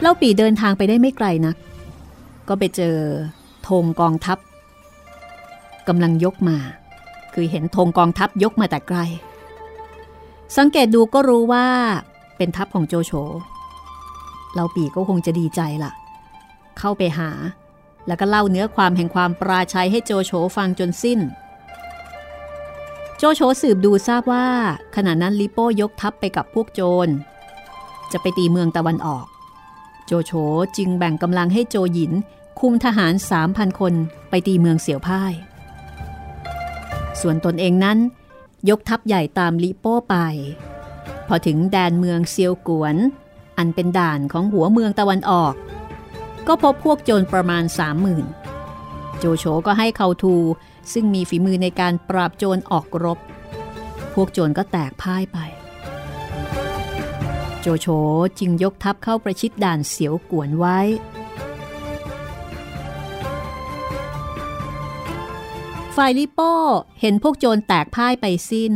[0.00, 1.56] เล่าปีเดินทางไปได้ไม่ไกลนัก
[2.48, 2.96] ก็ไปเจอ
[3.68, 4.38] ธงกองทัพ
[5.88, 6.56] กำลังยกมา
[7.34, 8.98] คือเห็นธงกองทัพยกมาแต่ไกล
[10.56, 11.66] สังเกตดูก็รู้ว่า
[12.36, 13.12] เป็นทัพของโจโฉ
[14.54, 15.92] เล่าปีก็คงจะดีใจละ่ะ
[16.78, 17.30] เข้าไปหา
[18.06, 21.20] แล้วก็เล่าเนื้อความแห่งความปราชัยให้โจโฉฟังจนสิ้น
[23.18, 24.46] โจโฉสืบดูทราบว่า
[24.96, 27.08] ขณะนั้นลิโป้ยกทัพไปกับพวกโจร
[28.12, 29.26] จะไปตีเมืองตะวันออก
[30.06, 30.32] โจโฉ
[30.76, 32.12] จึงแบ่งกำลังให้โจหยิน
[32.60, 33.14] คุมทหาร
[33.46, 33.94] 3,000 คน
[34.30, 35.32] ไปตีเมืองเสี่ยวพ่าย
[37.20, 37.98] ส่วนตนเองนั้น
[38.68, 40.16] ยกทัพใหญ่ตามลิโป้ไป
[41.28, 42.96] พอถึงแดนเมืองเซียวกวน
[43.58, 45.54] อันเป็นด่านของหัวเมืองตะวันออก
[46.46, 47.64] ก็พบพวกโจรประมาณ
[48.42, 50.36] 30,000 โจโฉก็ให้เขาทู
[50.92, 53.18] ซึ่งมีฝีมือในการปราบโจรออกรบ
[54.14, 55.38] พวกโจรก็แตกพ่ายไป
[57.60, 57.86] โจโฉ
[58.38, 60.78] จึงยกทัพเข้าประชิดด่านเสียวกวนไว้
[65.96, 66.54] ฝ่ายลิโป้
[67.00, 68.74] เห็นพวกโจรแตกพ่ายไปสิ้น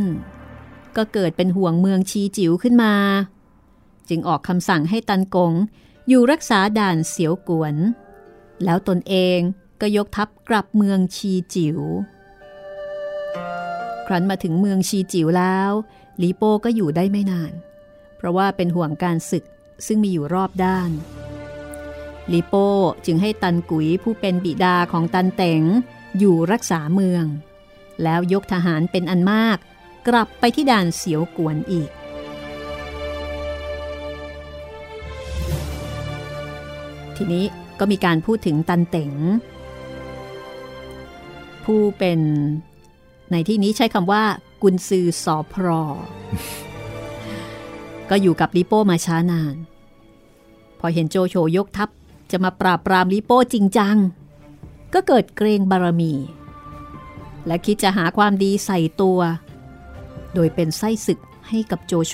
[0.97, 2.93] ก็เกิดเป็นห่วงเมืองชีจิ๋วขึ้นมา
[4.09, 5.53] จึงออกคำสั่งให้ตันกง
[6.07, 7.75] อยู่รักษาด่านเสียวกวน
[8.63, 9.39] แล้วตนเอง
[9.81, 11.79] ก็ยกทัพกลับเมืองชีจิ๋ว
[14.07, 15.71] ครั้นมาถึงเมืองชีจิ๋วแล้ว
[16.21, 17.53] ลีโป้ก็อยู่ได้ไม่นาน
[18.17, 19.43] เพราะว่าเป็นห่วงการศึก
[19.85, 20.91] ซึ่งมีอยู่รอบด้าน
[22.33, 22.69] ลิโป้
[23.05, 25.63] จึงให้ตันกุ๋ยผู้เป็นบิดาของตันเต๋ง
[26.17, 27.25] อยู่รักษาเมือง
[28.03, 29.57] แล้วยกทหารเป็นอันมาก
[30.07, 31.91] กลับไปที่ด่านเสียวกวนอีก
[37.15, 37.45] ทีนี้
[37.79, 39.11] ก็มีการพูดถึงตันเต๋ง
[41.63, 42.19] ผู้เป็น
[43.31, 44.23] ในที่นี้ใช้คำว่า
[44.61, 45.83] กุนซือสอพรอ
[48.09, 49.55] ก็อยู่กับลิโป้มาช้านาน
[50.79, 51.89] พอเห็นโจโฉยกทัพ
[52.31, 53.97] จะมาปราบปรามลิโป้จริงจัง
[54.93, 56.13] ก็เกิดเกรงบารมี
[57.47, 59.19] และคิดจะหาความดีใส่ตัว
[60.33, 62.13] โดยเป็นไส้ศึกให้กับโจโฉ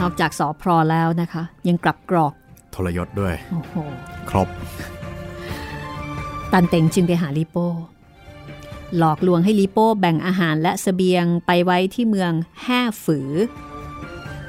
[0.00, 2.32] นอกจากสอพรอแล้วนะคะ ยังกลับกรอก
[2.74, 3.74] ทรยศด้วย โอ้โห
[4.30, 4.48] ครบ
[6.52, 7.68] ตันเต็งจึงไปหาลิโป้
[8.98, 13.30] หลอกลวงให้ลิโป้แบ่งอาหารและสเสบียงไปไว้ที่เมืองแห่ฝือ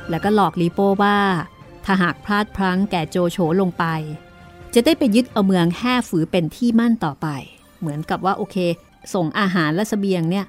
[0.10, 1.18] แล้วก็หลอกลิโป้ว่า
[1.86, 3.86] ถ้าหากพลาดพลั้งแก่โจโฉลงไป
[4.76, 7.28] จะได้ไปยึดเอาเมืองแห่ฝือเป็นที่มั่นต่อไป
[7.80, 8.58] เหมือนกับว่าโอเค
[9.14, 10.46] ส่งอาหารและสเสบียงเนี่ย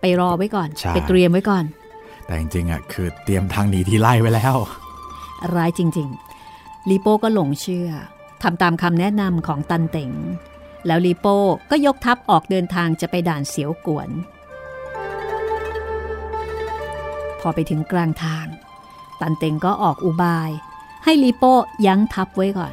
[0.00, 1.64] ไปรอไว้ก่อน ไปเตรียมไว้ก่อน
[2.26, 4.56] แต่จริงๆอะคือเตรียมทางหนีที่ไล่ไว้แล้ว
[5.54, 6.08] ร้ายจริง
[6.48, 7.90] ๆลิโป้ก็หลงเชื่อ
[8.42, 10.12] ทำตามคำแนะนำของตันเต๋ง
[10.86, 11.38] แล้วลีโป้
[11.70, 14.08] ก็ยกทัพออกเดินทางจะไปด่านเสียวกวน
[17.40, 18.46] พอไปถึงกลางทาง
[19.20, 20.50] ตันเต็งก็ออกอุบาย
[21.04, 21.54] ให้ลีโป้
[21.86, 22.68] ยั้งทัพไว้ก่อ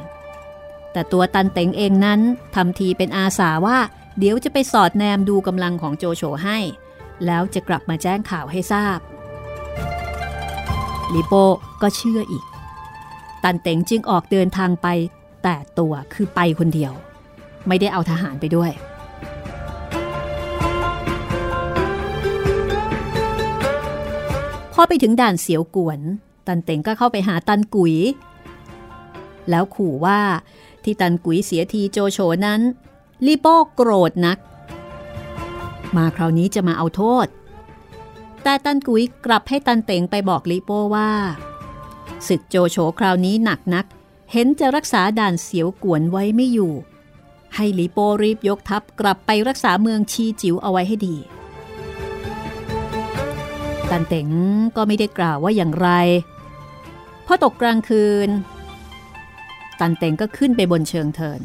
[0.92, 2.20] แต่ตัวตันเต็งเองนั้น
[2.54, 3.78] ทำทีเป็นอาสาว่า
[4.18, 6.58] เดี๋ยวจะไปสอดแนมดูกำลังของโจโฉให้
[7.26, 8.98] แล้วจะกลับมาแจ้งข่าวให้ทราบ
[11.14, 11.34] ลีโป
[11.82, 12.44] ก็เชื่ออีก
[13.42, 14.86] ตันเต็งจึงออกเดินทางไป
[15.42, 16.92] แต่ตัวคือไปคนเดียว
[17.68, 18.70] ไม่ได้เอาทหารไปด้วย
[24.72, 26.00] พอไปถึงด่านเสียวกวน
[26.46, 27.94] ตันเต็งก็เข้าไปหาตันกุย
[29.50, 30.20] แล้วขู่ว่า
[30.84, 32.60] ที่ตันกุ๋ยเสียทีโจโฉนั้น
[33.26, 34.38] ลีโป้โกรธนัก
[35.96, 37.26] มาคราวนี้จะมาเอาโทษ
[38.42, 41.10] แต่ตันกุ๋ยกลับให้ตันเต็งไปบอกลีโป้ว่า
[42.26, 43.86] ศึกโจโฉคราวนี้หนักนัก
[44.32, 46.72] เห็นจะรักษาด่านเสียวกวนไว้ไม่อยู่
[47.54, 51.16] ให้ลีโป้รีบยกทัพกลับไปรักษาเมืองชีจิ๋วเอาไว้ให้ดี
[53.90, 54.28] ตันเต๋ง
[54.76, 55.88] ก็ไม่ได้กล่าวว่าอย่างไร
[57.26, 58.28] พอตกกลางคืน
[59.80, 61.40] ตันเต๋งก็ขึ้นไปบนเชิงเทิน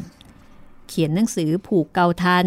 [0.88, 2.46] เขียนหนังสือผูกเกาทัน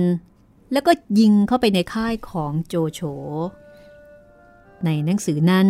[0.71, 3.01] แล้วก็ยิงเข้าไปในค่ายของโจโฉ
[4.85, 5.69] ในหนังสือนั้น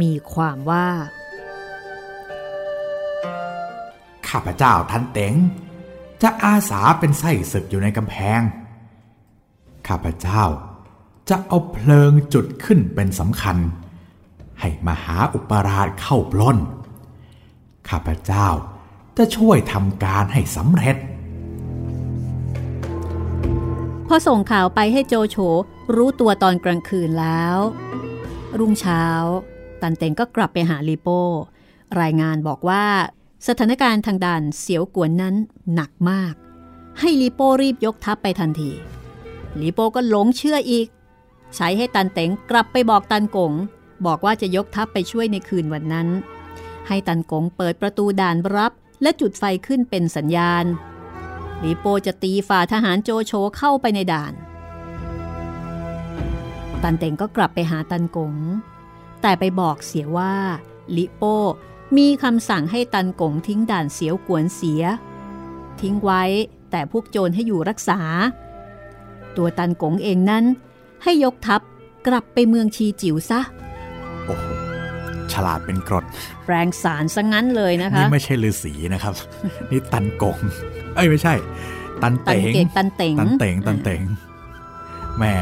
[0.00, 0.88] มีความว่า
[4.28, 5.34] ข้าพเจ้าทันเต๋ง
[6.22, 8.40] จะอาสาเป็นไส้ศึกอยู่ในกำแพง
[9.88, 10.42] ข้าพเจ้า
[11.28, 13.56] จะเอาเพลิงจุดขึ้นเป็นสำคัญ
[14.60, 16.58] ให้มหาอุปราชเข้าปล้น
[17.88, 18.48] ข้าพเจ้า
[19.18, 20.96] จะช่วยทำการให้สำเร็จ
[24.08, 25.36] พอส่งข่าวไปให้โจโฉ
[25.96, 27.56] รู้ตัวตอนกลางคืนแล้ว
[28.58, 29.04] รุ่งเช้า
[29.82, 31.22] ตันเต็งก็กลับไปหาลีโป้
[32.00, 32.84] รายงานบอกว่า
[33.48, 35.34] สถานการณ์ทางด่านเสียวกวนนั้น
[35.74, 36.34] หนักมาก
[37.00, 38.70] ให้ลีโป้รีบยกทัพไปทันที
[39.60, 40.86] ลีโป้ก็หลงเชื่ออีก
[41.56, 43.52] ใช้ให้ตันเต็งกลับไปบอกตันกง
[44.06, 46.08] บอกว่าจะยกทัพไปช่วยในคืนวันนั้น
[46.88, 50.64] ให้ตันกงเปิดประตูด่านรับ และจุดไฟขึ้นเป็นสัญญาณ
[51.62, 54.34] ลีโปจะตีฝ่าทหารโจโฉเข้าไปในด่าน
[56.82, 58.34] ตันเต็งก็กลับไปหาตันกง
[59.22, 60.34] แต่ไปบอกเสียว่า
[60.96, 61.38] ลิโป้
[61.96, 64.82] มีคำสั่งให้ตันกงทิ้งด่านเสียวกวนเสีย
[65.80, 66.22] ทิ้งไว้
[66.70, 68.00] แต่พวกโจรให้อยู่รักษา
[69.36, 70.44] ตัวตันกงเองนั้น
[71.02, 71.60] ให้ยกทัพ
[72.06, 73.40] กลับไปเมืองชีจิ๋วซะ
[74.26, 74.63] โอ้โห
[75.32, 76.04] ฉลาดเป็นกรด
[76.46, 79.14] แปลงสารซะงั้นเลยนะคะ นี่ไม่ใช่ฤาษีนะครับ
[79.70, 80.38] นี่ตันกง
[80.94, 81.34] เอ้ยไม่ใช่
[82.02, 84.02] ตันตันเตงเกกตันเต็งตันเตงตันเตง
[85.16, 85.34] แหม่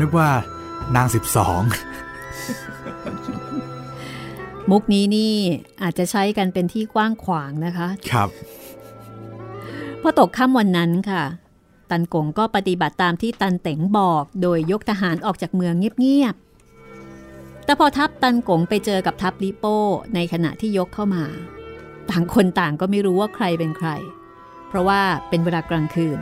[0.00, 0.28] นึกว่า
[0.96, 1.60] นางสิบสอง
[4.70, 5.32] มุกนี้นี่
[5.82, 8.28] อาจจะใช้กันเป็นที่กว้างขวางนะคะ ครับ
[10.02, 11.24] พอตกค่ำวันนั้นค่ะ
[11.90, 16.49] ตันกงก็ปฏิบัติตามที่ตันเต๋งบอก โดยยกทหารออกจากเมืองเงียบๆ
[17.64, 19.78] แต่พอทัพตันกงไปเจอกับทัพลิโป้
[20.14, 21.24] ในขณะที่ยกเข้ามา
[22.10, 23.88] ต่างคนต่างก็ไม่รู้ว่าใครเป็นใคร
[24.68, 26.18] เพราะว่าเป็นเวลากลางคืน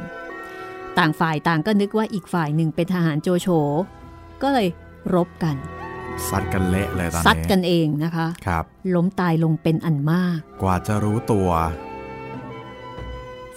[0.98, 3.48] ต่างฝ่ายต่างก็นึกว่าอีกฝ่ายหนึ่งเป็นทหารโจโฉ
[4.42, 4.68] ก็เลย
[5.14, 5.56] รบกัน
[6.28, 11.48] ซัดกันเละเลยตอนนี้ซัดกันเองนะคะครับล้มตายลงเป็นอันมาก กว่าจะรู้ตัว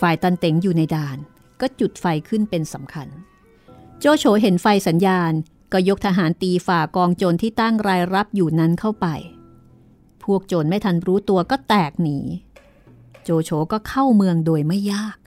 [0.01, 1.17] ฝ่ายตันเต็งอยู่ในด่าน
[1.61, 3.07] ก็จุดไฟขึ้นเป็นสำคัญ
[3.99, 5.31] โจโฉเห็นไฟสัญญาณ
[5.73, 9.07] ก็ยกทหารตีฝ่ากองโจรที่ตั้งรายรับอยู่นั้นเข้าไป
[10.23, 12.19] พวกโจรไม่ทันรู้ตัวก็แตกหนี
[13.23, 15.17] โจโฉก็เข้าเมืองโดยไม่ยาก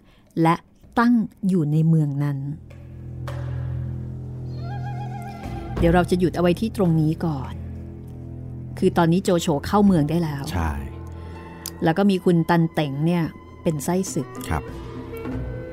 [0.43, 0.55] และ
[0.99, 1.15] ตั้ง
[1.49, 2.39] อยู่ในเมืองนั้น
[5.79, 7.53] เดี๋ยวเราจะหยุดเอาไว้ที่ตรงนี้ก่อน
[8.79, 10.71] คือตอนนี้โจโฉเข้าเมืองได้แล้ว ใช่
[11.85, 13.25] แล้วก็มีคุณตันเต็งเนี่ย
[13.63, 14.63] เป็นไส้ศึก ครับ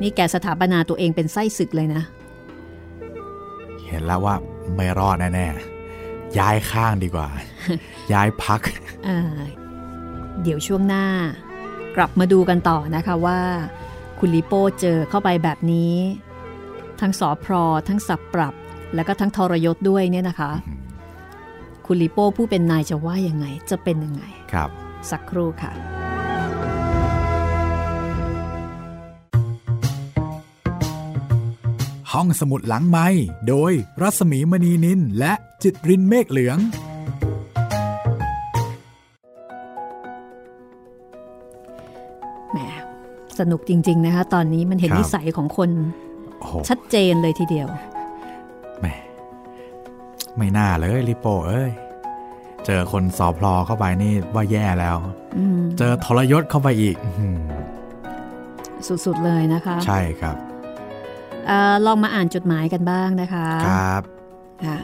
[0.01, 2.03] นี่แกสถาปนาตัวเองเป็นไส้ศึกเลยนะ
[3.87, 4.35] เห็นแล้วว่า
[4.75, 7.29] ไม่รอดแน่ๆ ย้ายข้างดีกว่า
[8.13, 8.61] ย้ายพัก
[9.07, 9.19] อ่า
[10.41, 11.05] เดี๋ยวช่วงหน้า
[11.95, 13.39] กลับมาดูกันต่อนะคะว่า
[14.19, 15.95] คุณลิโป้เจอเข้าไปแบบนี้
[17.01, 17.53] ทั้งสอพร
[17.87, 18.53] ทั้งสับปรับ
[18.95, 20.51] แล้วก็ทั้งทรยศด้วยเนี่ยนะคะ
[21.85, 24.69] คุณลิโป้ผู้เป็นนายจะว่ายังไงจะเป็นยังไง ครับ
[25.09, 25.71] สักครู่ค่ะ
[32.13, 33.07] ห้องสมุดหลังไม้
[33.47, 33.71] โดย
[34.01, 36.57] รัสมีมณีนินและจิตรินเมฆเหลือง
[42.51, 42.57] แหม
[43.39, 45.69] สนุกจริง ๆ นะคะ ตอนนี้มันเห็นครับนิสัยของคน
[46.39, 47.67] โอ้โหชัดเจนเลยทีเดียว
[48.79, 48.85] แหม
[50.37, 51.71] ไม่น่าเลยลิโป้เอ้ย
[52.65, 54.97] เจอคนสอพลอเข้าไปนี่ว่าแย่แล้ว
[55.37, 57.39] อืมเจอทรยศเข้าไปอีกอื้อหือ
[59.05, 64.03] สุด ๆ เลยนะคะ ใช่ครับเออลองมาอ่านจดหมายกันบ้างนะคะครับ
[64.65, 64.79] ค่ะ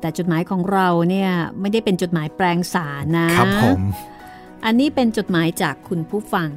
[0.00, 3.80] แต่จดหมายของเราเนี่ยไม่ได้เป็นจดหมายแปลงสารนะครับผม
[4.64, 6.48] อันนี้เป็นจดหมายจากคุณผู้ฟัง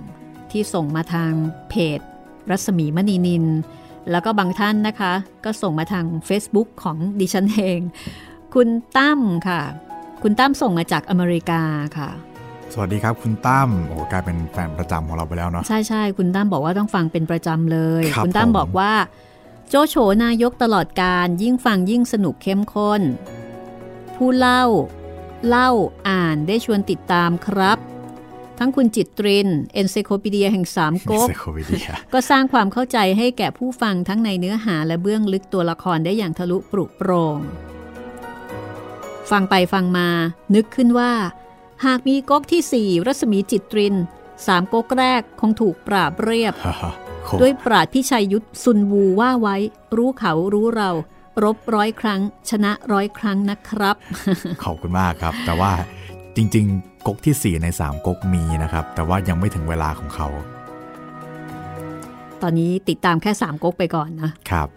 [0.51, 1.31] ที่ส่งมาทาง
[1.69, 1.99] เพจ
[2.49, 3.45] รัศมีมณีนิน
[4.12, 5.13] แล้วก็บางท่านนะคะ
[5.45, 7.79] ก็ส่งมาทาง Facebook ของดิฉันเอง
[8.53, 9.62] คุณตั้มค่ะ
[10.23, 11.62] คุณตั้มส่งมาจากอเมริกา
[11.97, 12.10] ค่ะ
[12.73, 18.93] สวัสดีครับคุณตั้มโอ้กลายเป็นแฟนประจำของเราไปแล้วเนาะใช่ใช่คุณตั้มบอกว่าต้องฟังเป็นประจำเลยครับณตั้มผมบอกว่า
[19.69, 23.01] โจโฉนายกตลอดการยิ่งฟังยิ่งสนุกเข้มข้น
[24.15, 24.63] ผู้เล่า
[25.47, 25.69] เล่า
[26.10, 27.78] อ่านได้ชวนติดตามครับ
[28.60, 37.39] ทั้งคุณจิตรินเอนไซโคปีเดียแห่งสามมิก๊กเซโควิเดียก็สร้างความเข้าใจให้แก่ผู้ฟังทั้งในเนื้อหาและเบื้องลึกตัวละครได้อย่างทะลุปรุโปรง
[39.32, 40.08] ฟังไปฟังมา
[40.56, 41.12] นึกขึ้นว่า
[41.86, 43.95] หากมีก๊กที่สี่รัศมีจิตริน
[44.48, 46.91] สามก๊กแรกคงถูกปราบเรียบฮ่าฮ่า
[47.26, 49.56] โคด้วยปราดพิชัยยุทธซุนวูว่าไว้
[49.98, 50.89] รู้เขารู้เรา
[51.43, 53.95] รบร้อยครั้ง ชนะร้อยครั้งนะครับ
[54.63, 55.71] ขอบคุณมากครับ แต่ว่า
[56.36, 60.28] จริง ๆก๊กที่ 4 ใน 3ก๊กมีนะครับ แต่ว่ายังไม่ถึงเวลาของเขา
[62.41, 64.67] ตอนนี้ติดตามแค่สามก๊กไปก่อนนะครับ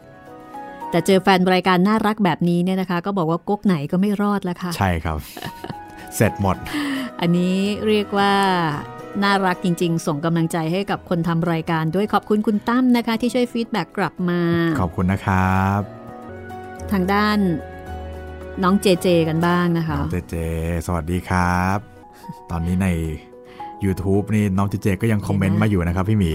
[0.91, 5.19] แต่เจอแฟนรายการน่ารักแบบนี้เนี่ยนะคะ ก็บอกว่าก๊กไหนก็ไม่รอดแล้วค่ะ ใช่ครับ
[6.17, 6.57] เสร็จหมด
[7.21, 7.57] อันนี้
[7.89, 8.35] เรียกว่า
[9.23, 14.41] น่ารักจริง ๆ ส่งกำลังใจให้กับคนทำรายการด้วยขอบคุณคุณตั้มนะคะ ที่ช่วยฟีดแบ็กกลับมา
[14.81, 15.81] ขอบคุณนะครับ
[16.93, 17.39] ทางด้าน
[18.63, 20.37] น้องเจเจกันบ้างนะคะน้องเจเจ
[20.87, 21.79] สวัสดีครับ
[22.51, 22.89] ตอนนี้ใน
[23.85, 26.33] YouTube นี่น้องเจเจก็ยังคอมเมนต์มาอยู่นะครับพี่หมี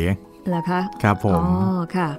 [0.49, 1.43] เหรอคะ ครับผอ๋อม
[1.95, 2.09] ค่ะ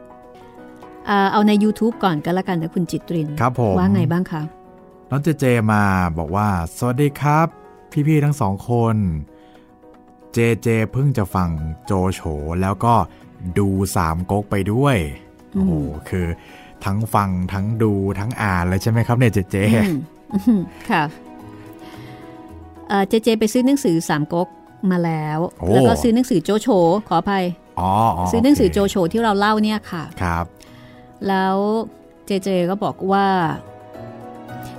[1.07, 4.43] เอ่อเอาใน YouTube ก่อนก็แล้วกันนะคุณจิตริน ครับผม ว่าไงบ้างคะ
[5.11, 5.83] น้องเจเจมา
[6.19, 6.49] บอกว่า
[6.79, 7.49] สวัสดีครับ
[8.09, 8.97] พี่ๆทั้งสองคน
[10.33, 11.51] เจเจเพิ่งจะฟัง
[11.87, 12.21] โจโฉ
[12.61, 12.95] แล้วก็
[13.59, 14.97] ดูสามก๊กไปด้วย
[15.57, 16.27] อืมโอ้โหคือ
[16.85, 19.99] ทั้งฟังทั้งดูทั้งอ่านเลยใช่ไหมครับเนี่ยเจเจอืม
[20.35, 21.03] อืมค่ะ
[22.89, 24.49] เอ่อเจเจไปซื้อหนังสือสามก๊ก
[24.91, 26.69] มาแล้วโอ้แล้วก็ซื้อหนังสือโจโฉ
[27.09, 27.45] ขออภัย
[27.81, 27.93] อ๋อ
[28.33, 30.45] ซื้อหนังสือโเคโจโฉที่เราเล่าเนี่ยค่ะครับ
[31.29, 31.57] แล้ว
[32.27, 33.27] เจเจก็บอกว่า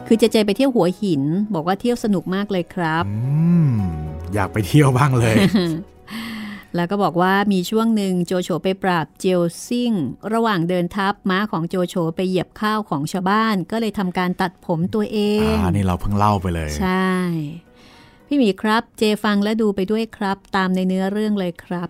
[0.07, 3.17] คือเจเจไปเที่ยวหัวหิน บอกว่าเที่ยวสนุกมากเลยครับอื
[3.69, 3.71] ม
[4.33, 5.35] อยากไปเที่ยวบ้างเลย
[6.75, 9.91] แล้วก็บอกว่ามีช่วงหนึ่งโจโฉไปปราบเจียวซิ่ง
[10.33, 15.19] ระหว่างเดินทัพม้าของโจโฉไปเหยียบข้าวของชาวบ้าน ก็เลยทำการตัดผมตัวเอ
[15.53, 17.11] งอ่านี่เราเพิ่งเล่าไปเลย ใช่
[18.27, 21.89] พี่หมีครับ เจฟังและดูไปด้วยครับ ตามในเนื้อเรื่องเลยครับ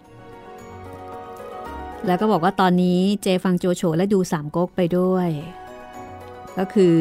[2.06, 5.30] แล้วก็บอกว่าตอนนี้เจฟังโจโฉและดูสามก๊กไปด้วย
[6.58, 6.96] ก็คือ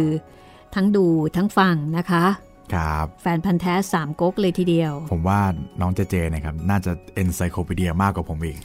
[0.74, 1.06] ทั้งดู
[1.36, 2.24] ทั้งฟังนะคะ
[2.74, 5.40] ครับแฟนพันธ์แท้สามก๊กเลยทีเดียว ผมว่า
[5.80, 8.58] น้องเจเจเนะครับ น่าจะเอนไซโคปีเดียมากกว่าผมอีก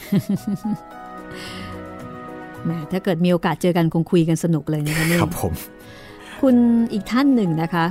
[2.63, 5.53] แหมถ้าเกิดมีโอกาสเจอกันคงคุยกันสนุกเลยนะคะเนี่ยครับผม
[6.41, 6.55] คุณ
[6.93, 7.85] อีกท่านหนึ่งนะคะ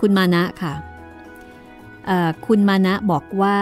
[0.00, 0.74] คุณมานะค่ะ
[2.06, 3.58] เอ่อคุณมานะบอกว่า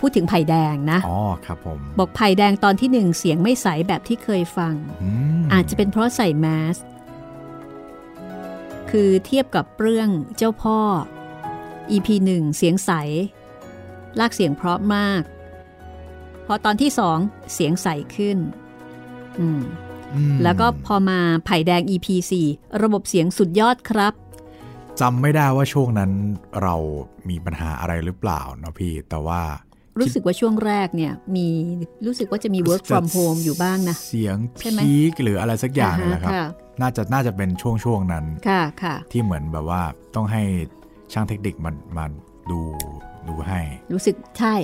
[0.00, 6.76] พูดถึงไผ่แดงนะอ๋อครับผม บอกไผ่แดงตอนที่หนึ่งเสียงไม่ใสแบบที่เคยฟังอืมอาจจะเป็นเพราะใส่แมส
[8.90, 10.78] คือเทียบกับเรื่องเจ้าพ่อ
[11.90, 12.90] EP 1 เสียงใส
[14.18, 15.22] ลากเสียงเพราะมาก
[16.46, 17.18] พอตอนที่สอง
[17.54, 18.38] เสียงใสขึ้น
[19.38, 19.62] อืม
[20.14, 22.06] อืมแล้วก็พอมาไผ่แดง EP
[22.48, 24.12] 4ระบบเสียงสุดยอดครับ
[25.00, 26.10] จำไม่ได้ว่าช่วงนั้น
[26.62, 26.74] เรา
[27.28, 29.42] มีปัญหาอะไรหรือเปล่าเนาะพี่ แต่ว่า
[29.98, 31.46] รู้สึกว่าช่วงแรกเนี่ยมี
[32.06, 39.82] รู้สึกว่าจะมี work from home อยู่บ้างนะ เสียงใช่ไหมพีคหรืออะไรสักอย่างนี่แหละครับอ่าฮะน่าจะน่าจะเป็นช่วงช่วงนั้นค่ะค่ะที่เหมือนแบบว่า
[40.14, 40.42] ต้องให้
[41.12, 42.04] ช่างเทคนิคมามา
[42.50, 42.60] ดู
[43.28, 43.60] ดูให้
[43.92, 44.54] รู้สึกใช่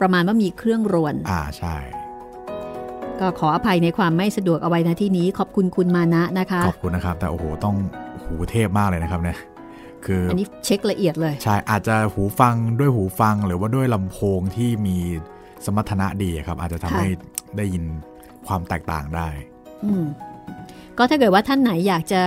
[0.00, 1.76] ประมาณว่ามีเครื่องรวนอ่าใช่
[3.20, 7.76] ก็ขออภัยในความไม่สะดวกเอาไว้นะที่นี้ ขอบคุณคุณมานะนะคะ ขอบคุณนะครับ แต่โอ้โหต้อง
[8.24, 9.38] หูเทพมากเลยนะครับเนี่ย
[10.06, 14.98] คืออันนี้เช็คละเอียดเลย ใช่อาจจะหูฟังด้วยหูฟังหรือว่าด้วยลำโพงที่มี
[15.64, 17.08] สมรรถนะดีครับ อาจจะทำค่ะให้
[17.56, 17.84] ได้ยิน
[18.46, 19.28] ความแตกต่างได้
[19.84, 20.04] อืม
[20.98, 22.22] ก็ถ้าเกิดว่าท่านไหนอยากจะ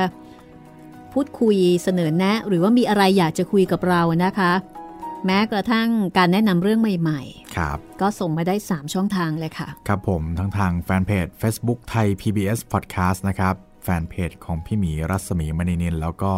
[1.13, 4.51] พูดคุยเสนอแนะ หรือว่ามีอะไรอยากจะคุยกับเรานะคะ
[5.25, 7.21] แม้กระทั่งการแนะนำเรื่องใหม่
[7.57, 16.33] ครับๆก็ส่งมาได้ 3 ช่องทางเลยค่ะ ครับผมทั้งทางแฟนเพจ Facebook ไทย PBS Podcast นะครับ แฟนเพจของพี่หมีรัศมีมณีนินแล้วก็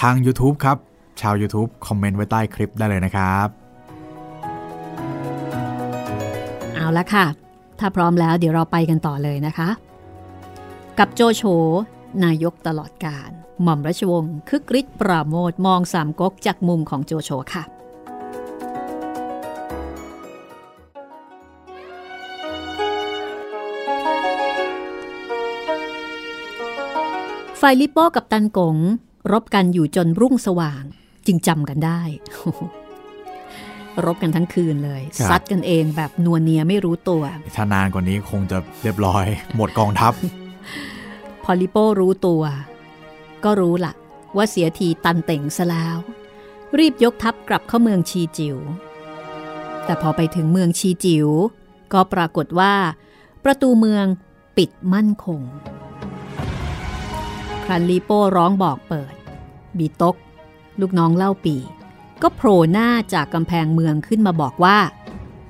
[0.00, 0.76] ทาง YouTube ครับ
[1.20, 3.48] ชาว YouTube คอมเมนต์ไว้ใต้คลิปได้เลยนะครับ
[6.74, 7.26] เอาละค่ะ
[7.78, 9.68] ถ้าพร้อมแล้วเดี๋ยวเราไปกันต่อเลยนะคะ
[10.98, 11.42] กับโจโฉ
[12.24, 13.30] นายกตลอดการ
[13.62, 17.64] หม่อมราชวงศ์คึกฤทธิ์ปราโมทมองสามก๊กจากมุมของโจโฉค่ะ
[27.60, 28.76] ฝ่ายลิปโป้กับตันกง
[29.30, 30.82] รบกันอยู่จนรุ่งสว่าง
[31.26, 32.00] จึงจำกันได้
[34.04, 37.22] รบกันทั้งคืนเลยครับซัดกันเองแบบนัวเนียไม่รู้ตัว
[37.56, 39.24] ถ้านานกว่านี้คงจะเรียบร้อย
[39.56, 40.12] หมดกองทัพ
[41.44, 42.42] พอลิโป้รู้ตัว
[43.44, 43.92] ก็รู้ละ
[44.36, 45.96] ว่าเสียทีตันเต่งซะแล้ว
[46.78, 48.58] รีบยกทัพกลับเข้าเมืองชีจิว
[49.84, 51.28] แต่พอไปถึงเมืองชีจิว
[51.92, 52.74] ก็ปรากฏว่า
[53.44, 54.06] ประตูเมือง
[54.56, 55.40] ปิดมั่นคง
[57.64, 59.14] ครันลีโป้ร้องบอกเปิด
[59.78, 60.16] บีตก
[60.80, 61.56] ลูกน้องเล่าปี
[62.22, 64.78] ก็โผล่หน้าจากกำแพงเมืองขึ้นมาบอกว่า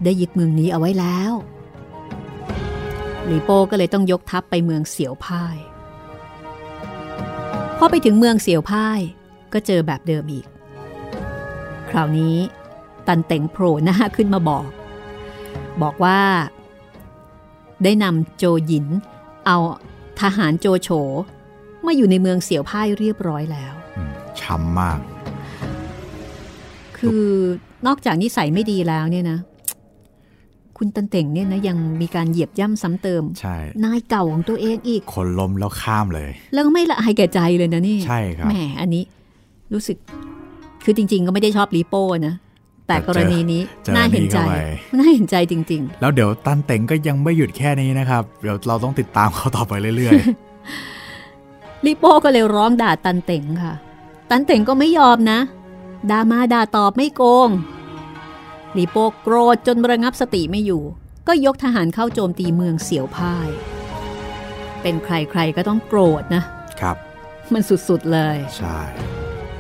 [0.05, 1.33] ได้ยึดเมืองนี้เอาไว้แล้ว
[3.31, 5.57] ลีโป้ก็เลยต้องยกทัพไปเมืองเสียวพ่าย
[7.79, 9.01] พอไปถึงเมืองเสียวพ่าย
[9.53, 10.47] ก็เจอแบบเดิมอีก
[11.91, 12.37] คราวนี้
[13.07, 14.69] ตันเต็งโผล่หน้าขึ้นมาบอก
[15.83, 16.21] บอกว่า
[17.83, 18.87] ได้นำโจหยิน
[19.47, 19.57] เอา
[20.21, 20.89] ทหารโจโฉ
[21.87, 24.99] มาอยู่ในเมืองเสียวพ่ายเรียบร้อยแล้วอืมช้ำมาก
[26.99, 27.25] คือ
[27.87, 29.39] นอกจากนิสัยไม่ดีแล้วเนี่ยนะ
[30.79, 39.03] คุณตันเต่งเนี่ยนะยังมีการเหยียบย่ำซ้ำเติม ใช่ นายเก่าของตัวเองอีก คนล้มแล้วข้ามเลย แล้วก็ไม่ละอายแก่ใจเลยนะนี่ ใช่ครับ แหม อันนี้
[39.73, 39.97] รู้สึก
[40.85, 42.35] คือจริง ๆ ก็ไม่ได้ชอบลีโป้นะ
[42.87, 44.53] แต่กรณีนี้เจอน่าเห็นใจนี่เข้าไป
[44.99, 51.02] น่าเห็นใจจริงแล้วเดี๋ยวตันเต็งก็ยังไม่หยุดแค่นี้นะครับ เดี๋ยวเราต้องติดตามเขาต่อไปเรื่อย ๆ
[51.87, 53.75] ลีโป้ก็เลยร้องด่าตันเต่งค่ะ
[54.31, 55.41] ตันเต่งก็ไม่ยอมนะ
[56.11, 57.51] ด่ามาด่าตอบไม่โกง
[58.77, 60.83] ลีโป้โกรธจนระงับสติไม่อยู่
[61.29, 63.49] ก็ยกทหารเข้าโจมตีเมืองเสียวพ่าย
[64.83, 66.43] เป็นใครๆก็ต้องโกรธนะ
[66.81, 66.97] ครับ
[67.53, 68.79] มันสุดๆเลย ใช่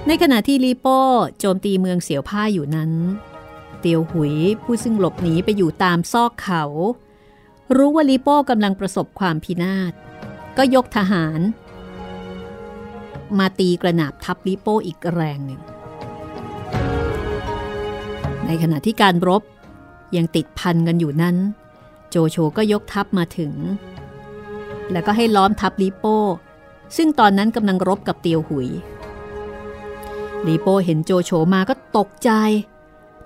[0.06, 1.00] ในขณะที่ลีโป้
[1.40, 2.92] โจมตีเมืองเสียวพ่ายอยู่นั้น
[3.80, 6.64] เตียวหุยผู้ซึ่งหลบหนีไปอยู่ตามซอกเขา
[7.76, 9.92] รู้ว่าลีโป้กำลังประสบความพินาศ
[10.56, 11.40] ก็ยกทหาร
[13.40, 15.60] มาตีกระหนาบทับลีโป้อีกแรงหนึ่ง
[18.46, 19.42] ในขณะที่การรบ
[20.16, 21.36] ยังติดพันกันอยู่นั้น
[22.10, 23.52] โจโฉก็ยกทัพมาถึง
[24.92, 26.18] แล้วก็ให้ล้อมทัพลีโป้
[26.96, 28.68] ซึ่งตอนนั้นกำลังรบกับเตียวหุย
[30.46, 32.30] ลีโป้เห็นโจโฉมาก็ตกใจ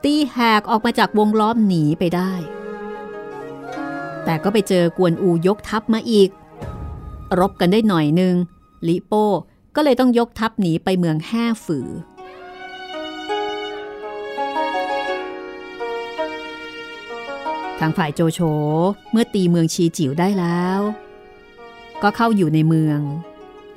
[0.04, 2.32] ตีแหกออกมาจากวงล้อมหนีไปได้
[4.24, 6.30] แต่ก็ไปเจอกวนอูยกทัพมาอีก
[7.40, 8.34] รบกันได้หน่อยนึง
[8.88, 9.26] ลิโป้
[9.76, 11.88] ก็เลยต้องยกทัพหนีไปเมืองแห่ฝือ
[17.78, 18.40] ทางฝ่ายโจโฉ
[19.12, 20.80] เมื่อตีเมืองชีจิ๋วได้แล้ว
[22.02, 23.00] ก็เข้าอยู่ในเมือง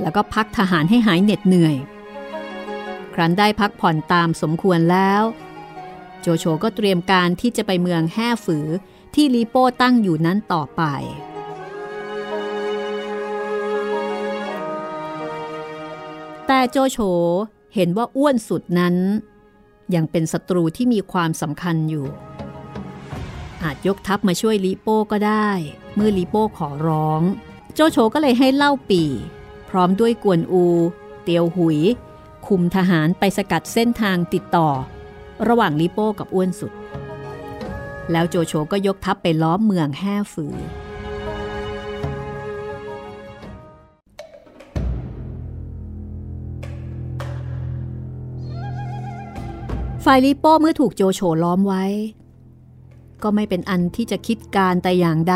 [0.02, 1.76] แล้วก็พักทหารให้หายเหน็ดเหนื่อย
[3.14, 5.24] ครั้นได้พักผ่อนตามสมควรแล้ว
[6.22, 8.68] โจโฉก็เตรียมการที่จะไปเมืองแห่ฝือ
[9.16, 10.84] ที่ลีโป้ตั้งอยู่นั้นต่อไป
[16.52, 16.97] แต่โจโฉ
[17.76, 18.95] เห็นว่าอ้วนสุดนั้น
[19.95, 22.06] ยังเป็นศัตรูที่มีความสำคัญอยู่
[23.64, 25.50] อาจยกทัพมาช่วยลีโป้ก็ได้
[25.95, 27.22] เมื่อลีโป้ขอร้อง
[27.74, 29.04] โจโฉก็เลยให้เล่าปี
[29.70, 30.66] พร้อมด้วยกวนอู
[31.24, 31.80] เตียวหุย
[32.47, 34.70] คุมทหารไปสกัดเส้นทางติดต่อ
[35.47, 36.74] ระหว่างลีโป้กับอ้วนสุด
[38.12, 40.56] แล้วโจโฉก็ยกทัพไปล้อมเมืองแห่ฝือ
[50.12, 51.86] ฝ่ายลีโป้เมื่อถูกโจโฉล้อมไว้
[53.24, 55.36] ก็ไม่เป็นอันที่จะคิดการแต่อย่างใด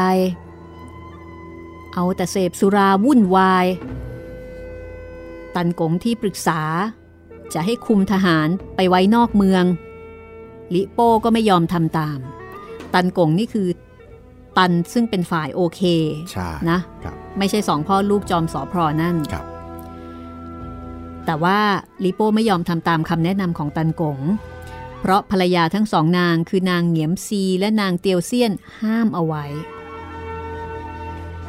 [1.93, 3.65] เอาแต่เสพสุราวุ่นวาย
[5.55, 6.61] ตันกงที่ปรึกษา
[7.53, 9.63] จะให้คุมทหารไปไว้นอกเมือง
[10.73, 12.19] ลิโป้ก็ไม่ยอมทำตาม
[12.93, 13.67] ตันกงนี่คือ
[14.57, 15.81] ตันซึ่งเป็นฝ่ายโอเค
[16.31, 19.45] ใช่นะครับไม่ใช่สองพ่อลูกจอมสอพรนั่นครับ
[21.25, 21.59] แต่ว่า
[22.03, 24.19] ลิโป้ไม่ยอมทำตามคำแนะนำของตันกง
[25.05, 28.51] เพราะภรรยาทั้งสองนางคือนางเหงียมซีและนางเตียวเซียน
[28.81, 29.45] ห้ามเอาไว้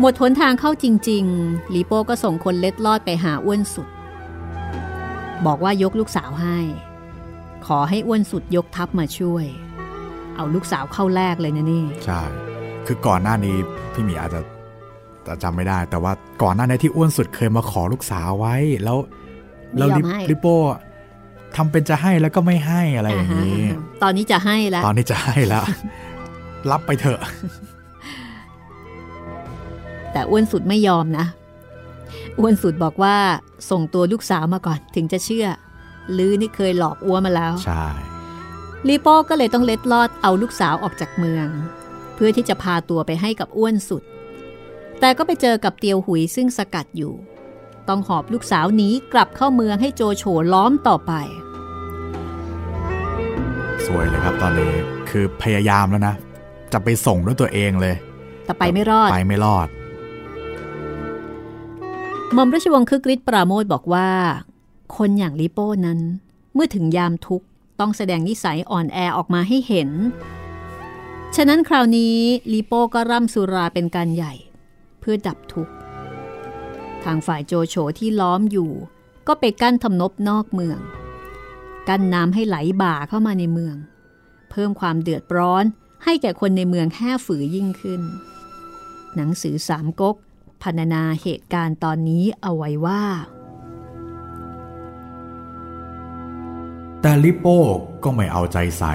[0.01, 3.89] หมดหนทางเข้าจริงๆลีโป้ก็ส่งคนเล็ดลอดไปหาอ้วนสุด
[5.47, 6.59] บอกว่ายกลูกสาวให้
[7.67, 9.45] ขอให้อ้วนสุดยกทัพมาช่วย
[10.37, 12.21] เอาลูกสาวเข้าแลกเลยนะนี่ ใช่
[12.87, 13.57] คือก่อนหน้านี้
[13.93, 14.41] พี่หมีอาจจะ
[15.27, 18.99] จะจำไม่ได้ แต่ว่าก่อนหน้านี้ที่อ้วนสุดเคยมาขอลูกสาวไว้แล้ว
[19.77, 20.57] แล้วไม่ยอมลิปให้ลิโป้
[21.57, 25.65] ทำเป็นจะให้แล้วก็ไม่ให้อะไรอย่างนี้อ่าฮะตอนนี้จะให้แล้ว ตอนนี้จะให้แล้ว
[26.71, 27.21] รับไปเถอะ
[30.13, 31.27] แต่อ้วนสุดไม่ยอมนะ
[32.39, 33.17] อ้วนสุดบอกว่า
[33.71, 35.47] ส่งตัวลูกสาวมาก่อนถึงจะเชื่อ
[36.17, 37.87] ลือนี่เคยหลอกอ้วมาแล้ว ใช่
[38.89, 41.47] ลีโป้ก็เลยต้องเล็ดลอดเอาลูกสาวออกจากเมือง
[42.15, 44.03] เพื่อที่จะพาตัวไปให้กับอ้วนสุด
[45.01, 47.15] แต่ก็ไปเจอกับเตียวหุยซึ่งสกัดอยู่
[47.89, 51.13] ต้องหอบลูกสาวหนีกลับเข้าเมืองให้โจโฉล้อมต่อไป
[53.87, 54.73] สวยเลยครับตอนนี้
[55.11, 56.15] คือพยายามแล้วนะ
[56.73, 57.95] จะไปส่งด้วยตัวเองเลย
[58.45, 59.69] แต่ไปไม่รอดไปไม่รอด
[62.33, 64.09] หม่อมราชวงศ์คึกฤทธิ์ปราโมทบอกว่า
[64.97, 66.01] คนอย่างลิโป้นั้น
[66.55, 67.47] เมื่อถึงยามทุกข์
[67.81, 69.91] ต้องแสดงนิสัยอ่อนแอออกมาให้เห็น
[71.37, 72.17] ฉะนั้นคราวนี้
[72.53, 74.35] ลิโป้ก็ร่ำสุราเป็นการใหญ่
[75.01, 75.75] เพื่อดับทุกข์
[77.05, 78.71] ทางฝ่ายโจโฉที่ล้อมอยู่
[79.27, 80.79] ก็ไปกั้นทำนบนอกเมือง
[81.89, 83.77] กั้นน้ำให้ไหลบ่าเข้ามาในเมือง
[84.51, 85.65] เพิ่มความเดือดร้อน
[86.05, 88.01] ให้แก่คนในเมืองแห่ฝือยิ่งขึ้น
[89.15, 90.17] หนังสือสามก๊ก
[90.63, 93.03] พรรณนาเหตุการณ์ตอนนี้เอาไว้ว่า
[97.01, 97.61] แต่ลิโป้
[98.03, 98.95] ก็ไม่เอาใจใส่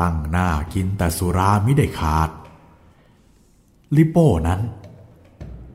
[0.00, 2.30] ตั้งหน้ากินแต่สุรามิได้ขาด
[3.96, 4.60] ลิโป้นั้น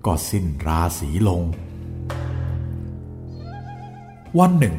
[0.06, 1.44] ก็สิ้นราศีลง
[4.40, 4.76] วันหนึ่ง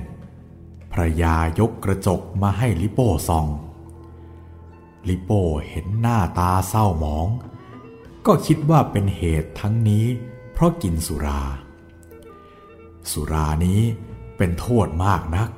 [1.01, 3.47] ระยายกกระจกมาให้ลิโป้ส่อง
[5.09, 7.29] ลิโป้เห็นหน้าตาเศร้าหมอง
[8.27, 10.07] ก็คิดว่าเป็นเหตุทั้งนี้
[10.53, 11.43] เพราะกินสุรา
[13.11, 13.81] สุรานี้
[14.37, 15.49] เป็นโทษมากนัก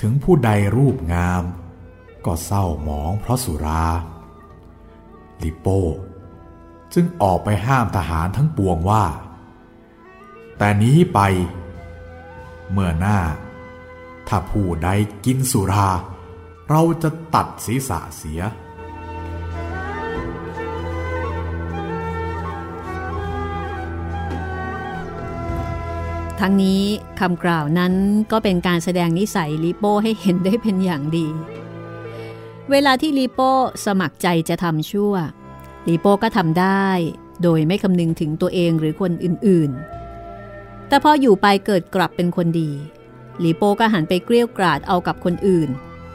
[0.00, 1.42] ถึงผู้ใดรูปงาม
[2.24, 3.84] ก็เศร้าหมองเพราะสุรา
[5.42, 5.80] ลิโป้
[6.94, 9.04] จึงออกไปห้ามทหารทั้งปวงว่า
[10.58, 11.20] แต่นี้ไป
[12.72, 13.18] เมื่อหน้า
[14.28, 14.88] ถ้าผู้ใด
[15.24, 15.90] กินสุรา
[16.68, 18.40] เราจะตัดศีรษะเสีย
[26.40, 26.82] ทั้งนี้
[27.20, 27.92] คำกล่าวนั้น
[28.32, 31.28] ก็เป็นการแสดงนิสัยลิโป้ให้เห็นได้เป็นอย่างดี
[32.70, 33.52] เวลาที่ลิโป้
[33.84, 35.14] สมัครใจจะทำชั่ว
[35.88, 36.88] ลิโป้ก็ทำได้
[37.42, 42.70] โดยไม่คำนึงถึงตัวเองหรือคนอื่นๆ แต่พออยู่ไปเกิดกลับเป็นคนดี
[43.44, 45.68] ลิโป้ก็หันไปเกลี้ยกล่อดเอากับคนอื่น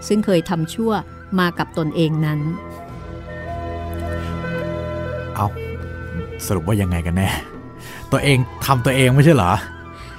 [0.07, 0.91] ซึ่งเคยทำชั่ว
[1.39, 2.39] มากับตนเองนั้น
[5.35, 5.47] เอา
[6.45, 7.29] สรุปว่ายังไงกันแน่
[8.11, 9.53] ตัวเองทำตัวเองไม่ใช่เหรอ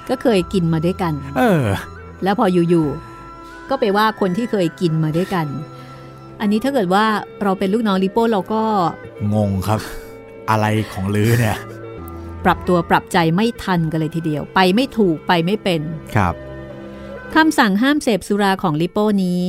[0.09, 1.65] ก็เคยกินมาด้วยกัน เออ
[2.23, 5.47] แล้วพออยู่ๆก็ไปว่าคนที่เคยกินมาด้วยกัน
[6.41, 7.05] อันนี้ถ้าเกิดว่า
[7.43, 8.63] เราเป็นลูกน้องลิโป้เราก็
[9.35, 9.81] งงครับ
[10.51, 11.57] อะไรของลือเนี่ย
[12.45, 15.81] ปรับตัวปรับใจไม่ทันกันเลยทีเดียว ไปไม่ถูกไปไม่เป็น
[16.17, 16.35] ครับ
[17.39, 19.47] คำสั่งห้ามเสพสุราของลิโป้นี้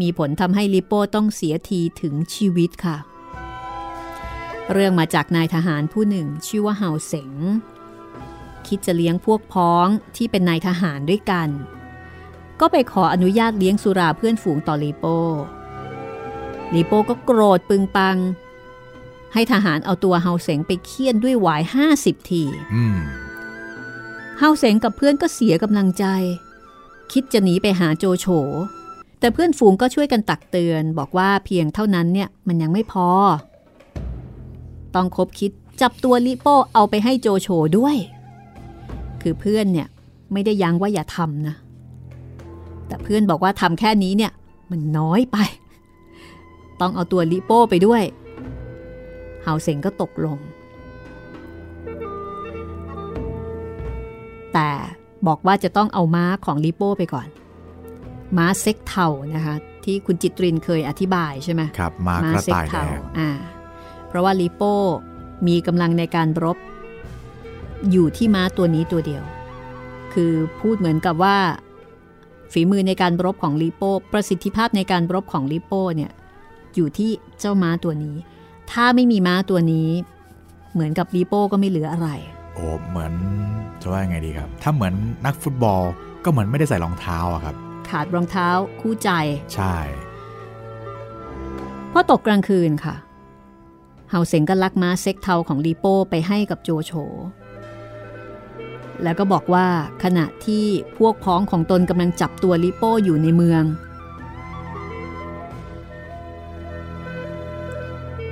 [0.00, 2.96] มีผลทำให้ลิโป้ต้องเสียทีถึงชีวิตค่ะ
[4.72, 7.32] เรื่องมาจากนายทหารผู้หนึ่งชื่อว่าเฮาเสง
[8.66, 9.86] คิดจะเลี้ยงพวกพ้อง
[10.16, 11.48] ที่เป็นนายทหารด้วยกัน
[12.60, 15.18] ก็ไปขออนุญาตเลี้ยงสุราเพื่อนฝูงต่อลีโป้
[16.74, 18.16] ลีโป้ก็โกรธปึงปัง
[19.32, 22.42] ให้ทหารเอาตัวเฮาเสงไปเคี่ยนด้วยหวายห้าสิบที
[24.38, 26.06] เฮาเสงกับเพื่อนก็เสียกำลังใจ
[27.12, 28.26] คิดจะหนีไปหาโจโฉ
[29.20, 33.08] แต่เพื่อนฝูงก็ช่วยกันตักเตือนบอกว่าเพียงเท่านั้นเนี่ยมันยังไม่พอ
[34.94, 35.50] ต้องคบคิด
[35.80, 37.48] จับตัวลิโป้เอาไปให้โจโฉ
[37.78, 37.96] ด้วย
[39.22, 39.88] คือเพื่อนเนี่ย
[40.32, 41.54] ไม่ได้ยั้งว่าอย่าทำนะ
[42.86, 44.32] แต่เพื่อนบอกว่าทำแค่นี้เนี่ย
[44.70, 45.36] มันน้อยไป
[46.80, 48.02] ต้องเอาตัวลิโป้ไปด้วย
[49.42, 50.38] เฮาเซงก็ตกลง
[54.54, 54.70] แต่
[55.26, 57.28] บอกว่าจะต้องเอาม้าของลิโป้ไปก่อน
[58.36, 59.54] ม้าเซ็กเทานะคะ
[59.84, 63.30] ที่คุณจิตรินเคยอธิบายใช่ไหมครับม้ากระต่ายแดงอ่า
[64.08, 64.74] เพราะว่าลิโป้
[65.48, 66.58] มีกำลังในการรบ
[67.90, 69.24] อยู่ที่ม้าตัวนี้ตัวเดียว
[70.12, 71.36] คือพูดเหมือนกับว่า
[72.52, 76.10] ฝีมือในการรบของลิโป้ประสิทธิภาพในการรบของลิโป้เนี่ย
[76.74, 77.10] อยู่ที่
[77.40, 78.16] เจ้าม้าตัวนี้
[78.72, 79.88] ถ้าไม่มีม้าตัวนี้
[80.72, 82.08] เหมือนกับลิโป้ก็ไม่เหลืออะไร
[82.54, 83.12] โอ้เหมือน
[83.82, 84.94] จะว่าไงดีครับ ถ้าเหมือน
[85.26, 85.82] นักฟุตบอล
[86.24, 87.54] ก็เหมือนไม่ได้ใส่รองเท้าอะครับ
[87.88, 88.48] ขาดรองเท้า
[88.80, 89.10] คู่ใจ
[89.54, 89.74] ใช่
[91.92, 92.94] พอตกกลางคืนค่ะ
[94.10, 96.92] เฮาเซงก็ลักม้าเซ็กเทาของลีโป้ไปให้กับโจโฉ
[99.02, 99.66] แล้วก็บอกว่า
[100.04, 100.66] ขณะที่
[100.98, 103.64] พวกพ้องของตนกำลังจับตัวลิโป้อยู่ในเมือง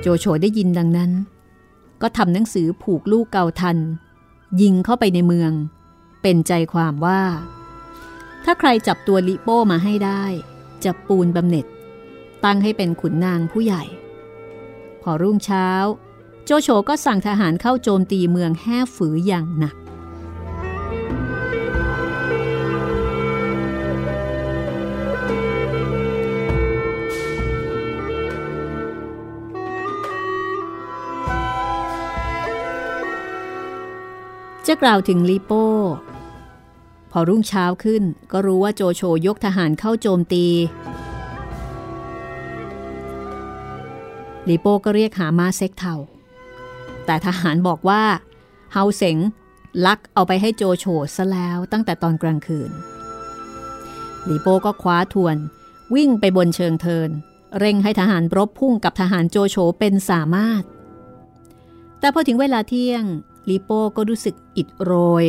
[0.00, 1.10] โจโฉได้ยินดังนั้น
[2.02, 3.76] ก็ทำหนังสือผูกลูกเกาทัน
[4.60, 5.52] ยิงเข้าไปในเมือง
[6.22, 7.22] เป็นใจความว่า
[8.44, 10.24] ถ้าใครจับตัวลิโป้มาให้ได้
[10.84, 11.66] จะปูนบำเหน็จ
[12.44, 13.82] ตั้งให้เป็นขุนนางผู้ใหญ่
[15.02, 15.68] พอรุ่งเช้า
[16.44, 19.76] โจโฉก็สั่งทหารเข้าโจมตีเมืองแห่ฝืออย่างหนัก
[34.66, 35.66] จะกล่าวถึงลีโป้
[37.10, 38.02] พอรุ่งเช้าขึ้น
[38.32, 40.46] ก็รู้ว่าโจโฉยกทหารเข้าโจมตี
[44.48, 45.94] ลีโป้ก็เรียกหามาเซ็กเทา
[47.06, 48.02] แต่ทหารบอกว่า
[48.72, 49.18] เฮาเสง
[49.86, 50.86] ลักเอาไปให้โจโฉ
[51.16, 52.70] ซะแล้วตั้งแต่ตอนกลางคืน
[54.28, 55.36] ลีโป้ก็คว้าทวน
[55.94, 57.10] วิ่งไปบนเชิงเทิน
[57.58, 60.62] เร่งให้ทหารรบพุ่งกับทหารโจโฉเป็นสามารถ
[62.00, 63.04] แต่พอถึงเวลาเที่ยง
[63.50, 64.92] ลิโป้ก็รู้สึกอิดโร
[65.22, 65.24] ย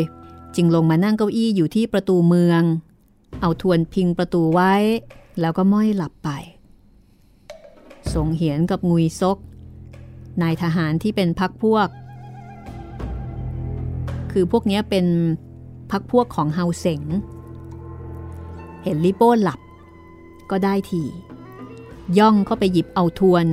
[0.56, 2.62] จึงลงมานั่งเก้าอี้อยู่ที่ประตูเมือง
[3.42, 4.74] เอาทวนพิงประตูไว้
[5.40, 6.30] แล้วก็ม้อยหลับไป
[8.14, 9.38] สงเหียนกับงุยซก
[10.42, 11.88] นายทหารที่เป็นพักพวก
[14.32, 15.06] คือพวกนี้เป็น
[15.92, 17.04] พักพวกของเฮาเสง
[18.84, 19.60] เห็นลิโป้หลับ
[20.52, 21.04] ก็ได้ที
[22.18, 23.46] ย่องเข้าไปหยิบเอาทวน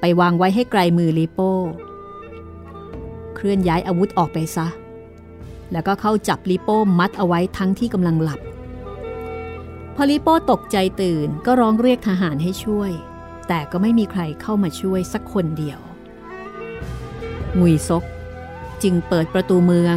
[0.00, 1.52] ไปวางไว้ให้ไกลมือลิโป้
[3.34, 4.66] เคลื่อนย้ายอาวุธออกไปซะ
[5.72, 8.40] แล้วก็เข้าจับลิโป้มัดเอาไว้ทั้งที่กำลังหลับ
[9.96, 12.90] พอลิโป้ตกใจตื่นก็ร้องเรียกทหารให้ช่วย
[13.48, 15.80] แต่ก็ไม่มีใครเข้ามาช่วยสักคนเดียว
[17.58, 18.04] งุยซก
[18.82, 19.96] จึงเปิดประตูเมือง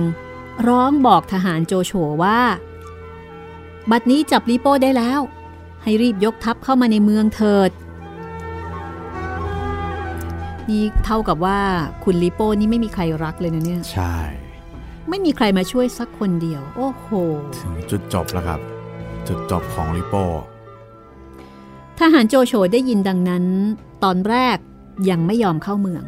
[0.68, 2.40] ร้องบอกทหารโจโฉว่า
[3.92, 5.20] บัดนี้จับลิโป้ได้แล้ว
[5.84, 7.72] ให้รีบยกทัพเข้ามาในเมืองเถิด
[10.70, 11.59] นี่เท่ากับว่า
[12.03, 14.15] คุณลิโป้นี่ไม่มีใครรักเลยนะเนี่ย ใช่
[15.09, 17.07] ไม่มีใครมาช่วยสักคนเดียว โอ้โห
[17.59, 18.59] ถึงจุดจบแล้วครับ
[19.28, 20.24] จุดจบของลิโป้
[21.99, 23.45] ทหารโจโฉได้ยินดังนั้น
[24.03, 24.57] ตอนแรก
[25.09, 26.03] ยังไม่ยอมเข้าเมือง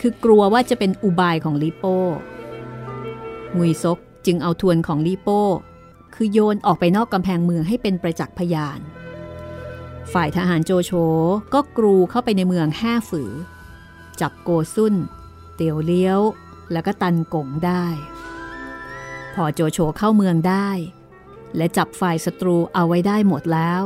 [0.00, 1.98] คือกลัวว่าจะเป็นอุบายของลิโป้
[3.56, 5.42] งุยซกจึงเอาทวนของลิโป้
[6.14, 8.80] คือโยนออกไปนอกกำแพงเมืองให้เป็นประจักษ์พยาน
[10.12, 10.92] ฝ่ายทหารโจโฉ
[11.54, 13.32] ก็กรูเข้าไปในเมืองแห่ฝือ
[14.20, 14.94] จับโกซุน
[15.54, 16.20] เตียวเลี้ยว
[16.72, 17.84] แล้วก็ตันกงได้
[19.34, 20.68] พอโจโฉเข้าเมืองได้
[21.56, 23.82] และจับฝ่ายศัตรูเอาไว้ได้หมดแล้ว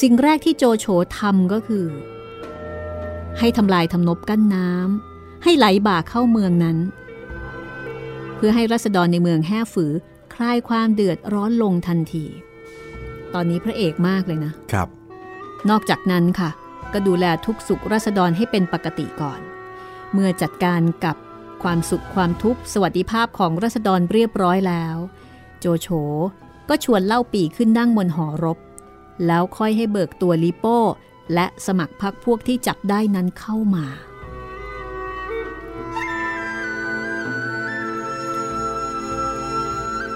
[0.00, 0.86] สิ่งแรกที่โจโฉ
[1.18, 1.86] ทำก็คือ
[3.38, 6.78] ให้ทำลายทำนบกั้นน้ำให้ไหลบ่าเข้าเมืองนั้น
[8.36, 9.92] เพื่อให้รัษฎรในเมืองแห่ฝือ
[10.34, 12.24] คลายความเดือดร้อนลงทันที
[13.34, 14.88] ตอนนี้พระเอกมากเลยนะ ครับ
[15.70, 16.50] นอกจากนั้นค่ะ
[16.98, 19.40] ก็ดูแลทุกสุขรัษฎรให้เป็นปกติก่อน
[20.12, 21.16] เมื่อจัดการกับ
[21.62, 24.96] ความสุขความทุกข์สวัสดิภาพของรัษฎรเรียบร้อยแล้ว
[25.60, 25.88] โจโฉ
[26.68, 28.58] ก็ชวนเล่าปีขึ้นนั่งบนหอรบ
[29.26, 30.78] แล้วค่อยให้เบิกตัวลิโป้
[31.34, 33.86] และสมัครพักพวกที่จับได้นั้นเข้ามา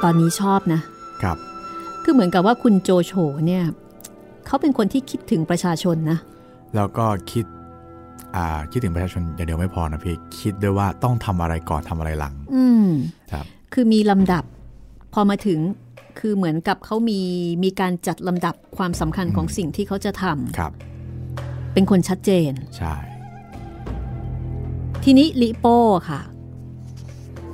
[0.02, 0.80] ตอนนี้ชอบนะ
[1.22, 1.36] ครับ
[2.02, 3.12] คือเหมือนกับว่าคุณโจโฉ
[3.46, 3.64] เนี่ย
[4.46, 6.18] เขาเป็นคนที่คิดถึงประชาชนนะ
[6.74, 7.44] แล้วก็คิด
[8.36, 12.86] อ่าคิดถึงประชาชนอย่างเดียวไม่พอนะพี่ คิดด้วยว่าต้องทำอะไรก่อนทำอะไรหลังอืม
[13.32, 14.44] ครับ คือมีลำดับ
[15.14, 15.58] พอมาถึง
[16.18, 17.20] คือเหมือนกับเขามี
[17.64, 20.24] มีการจัดลำดับความสำคัญของสิ่งที่เขาจะท
[20.58, 22.94] ครับำเป็นคนชัดเจน ใช่
[25.04, 26.20] ทีนี้ลิโป้ค่ะ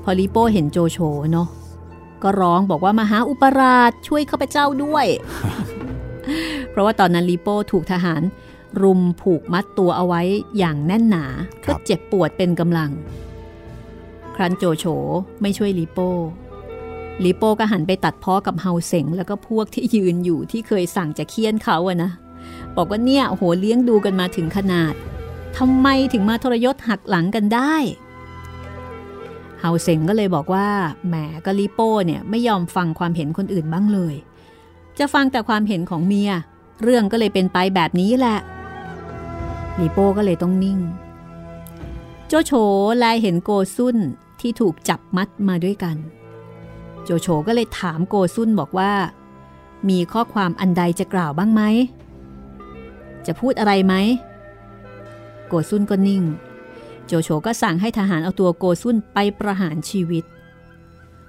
[0.03, 0.99] พอลิโป้เห็นโจโฉ
[1.33, 1.49] เนาะ
[2.23, 5.07] ก็ร้องบอกว่ามาหาอุปราชช่วยข้าพเจ้าด้วย
[6.71, 8.23] เพราะว่าตอนนั้นลิโป้ถูกทหาร
[8.83, 10.23] รุมผูกมัดตัวเอาไว้
[10.59, 11.25] อย่างแน่นหนา
[11.65, 12.91] ครัก็บเจ็บปวดเป็นกำลัง
[14.37, 14.85] ครั้นโจโฉ
[15.43, 16.11] ไม่ช่วยลิโป้
[17.25, 22.11] ลิโป้ก็หันไปตัดพ้อกับเฮาเสงแล้วก็พวกที่ยืนอยู่ที่เคยสั่งจะเคี่ยนเขาอะนะ
[22.77, 24.95] บอกว่าเนี่ยโอ้โหเลี้ยงดูกันมาถึงขนาด
[25.59, 27.75] ทำไมถึงมาทรยศหักหลังกันได้
[29.61, 30.69] เฮาเซงก็เลยบอกว่า
[31.09, 31.15] แหม
[31.47, 34.15] ก็ลิโป้เนี่ยไม่ยอมฟังความเห็นคนอื่นบ้างเลย
[34.99, 36.31] จะฟังแต่ความเห็นของเมีย
[36.83, 38.39] เรื่องก็เลยเป็นไปแบบนี้แหละ
[39.81, 40.79] ลิโป้ก็เลยต้องนิ่ง
[42.27, 42.53] โจโฉ
[42.99, 43.97] แลเห็นโกซุน
[44.41, 45.97] ที่ถูกจับมัดมาด้วยกัน
[47.05, 48.93] โจโฉก็เลยถามโกซุนบอกว่า
[49.89, 51.63] มีข้อความอันใดจะกล่าวบ้างไหม
[53.27, 53.95] จะพูดอะไรไหม
[55.49, 56.23] โกซุนก็นิ่ง
[57.07, 60.25] โจโฉก็สั่งให้ทหารเอาตัวโกซุนไปประหารชีวิต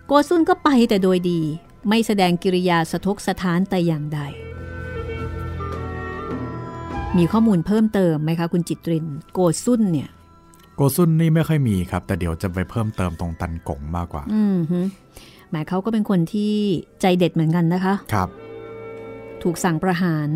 [0.07, 1.41] โกซุนก็ไปแต่โดยดี
[1.89, 4.19] ไม่แสดงกิริยาสะทกสะท้านแต่อย่างใด
[7.15, 10.09] มีข้อมูลเพิ่มเติมไหมคะคุณจิตริน โกซุนเนี่ย
[10.75, 14.79] โกซุนนี่ไม่ค่อยมีครับ แต่เดี๋ยวจะไปเพิ่มเติมตรงตันกงมากกว่า อืมฮึ
[15.51, 16.53] หมายเขาก็เป็นคนที่
[17.01, 18.29] ใจเด็ดเหมือนกันนะคะ ครับ
[19.43, 20.29] ถูกสั่งประหาร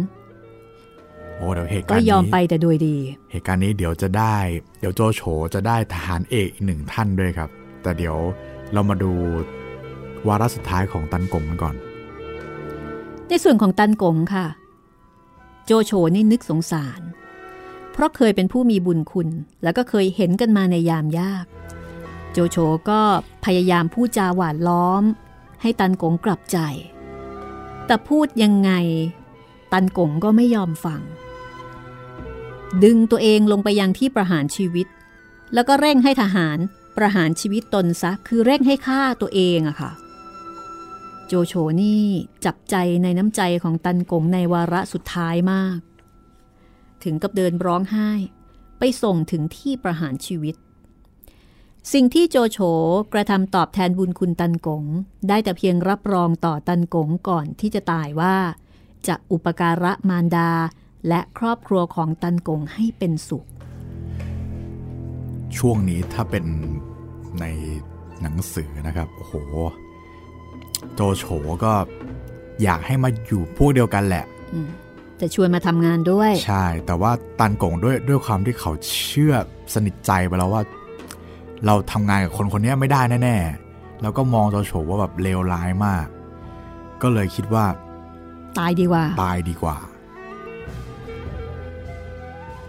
[1.38, 2.95] โอ้เดี๋ยวเหตุก็การณ์ยอมนี้ไปแต่โดยดี
[3.32, 4.36] เหตุการณ์นี้เดี๋ยวจะได้
[4.80, 5.22] เดี๋ยวโจโฉ
[5.53, 7.49] จะได้ทหารเอกอีกหนึ่งท่านด้วยครับ
[7.84, 8.17] แต่เดี๋ยว
[8.74, 9.11] เรามาดู
[10.28, 11.76] วาระสุดท้ายของตันกงกันก่อน
[13.28, 17.01] ในส่วนของตันกงค่ะโจโฉนี่นึกสงสาร
[17.91, 19.30] เพราะเคยเป็นผู้มีบุญคุณ
[19.63, 21.45] แล้วก็เคยเห็นกันมาในยามยาก
[22.32, 22.57] โจโฉ
[22.89, 23.01] ก็
[23.45, 25.03] พยายามพูดจาหวานล้อม
[25.61, 26.57] ให้ตันกงกลับใจ
[27.86, 28.72] แต่พูดยังไง
[29.72, 31.01] ตันกงก็ไม่ยอมฟัง
[32.84, 34.88] ดึงตัวเองลงไปยังที่ประหารชีวิต
[35.53, 36.57] แล้วก็เร่งให้ทหาร
[36.97, 39.91] ประหารชีวิตตนซะ คือเร่งให้ฆ่าตัวเองอะค่ะ
[41.34, 42.05] โจโฉนี่
[42.45, 45.79] จับใจในน้ำใจของตันกงในวาระสุดท้ายมาก
[47.03, 48.11] ถึงกับเดินร้องไห้
[48.79, 50.55] ไปส่งถึงที่ประหารชีวิต
[51.93, 52.59] สิ่งที่โจโฉ
[53.13, 54.84] กระทำตอบแทนบุญคุณตันกง
[55.27, 58.36] ได้แต่เพียงรับรองต่อตันกงก่อนที่จะตายว่า
[59.07, 60.51] จะอุปการะมารดา
[61.07, 63.45] และครอบครัวของตันกงให้เป็นสุข
[65.57, 66.45] ช่วงนี้ถ้าเป็น
[67.39, 67.45] ใน
[68.21, 69.36] หนังสือนะครับ โอ้โห
[70.95, 71.23] โจโฉ
[71.63, 71.73] ก็
[72.63, 74.25] อยากให้มาอยู่พวกเดียวกันแหละ
[75.21, 78.71] จะชวนมาทำงานด้วย ใช่ แต่ว่าตันกงด้วยด้วยความที่เขา
[79.07, 79.33] เชื่อ
[79.73, 80.61] สนิทใจไปแล้วว่า
[81.65, 86.05] เราทำงานกับคนคนนี้ไม่ได้แน่ๆแล้วก็มองโจโฉว่าแบบเลวร้ายมาก
[87.01, 87.65] ก็เลยคิดว่า
[88.59, 89.77] ตายดีกว่า ตายดีกว่า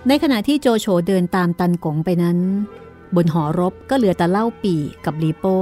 [0.08, 2.38] ในขณะที่โจโฉเดินตามตันกงไปนั้น
[3.14, 5.58] บนหอรบก็เหลือแต่เล่าปีกับลีโป้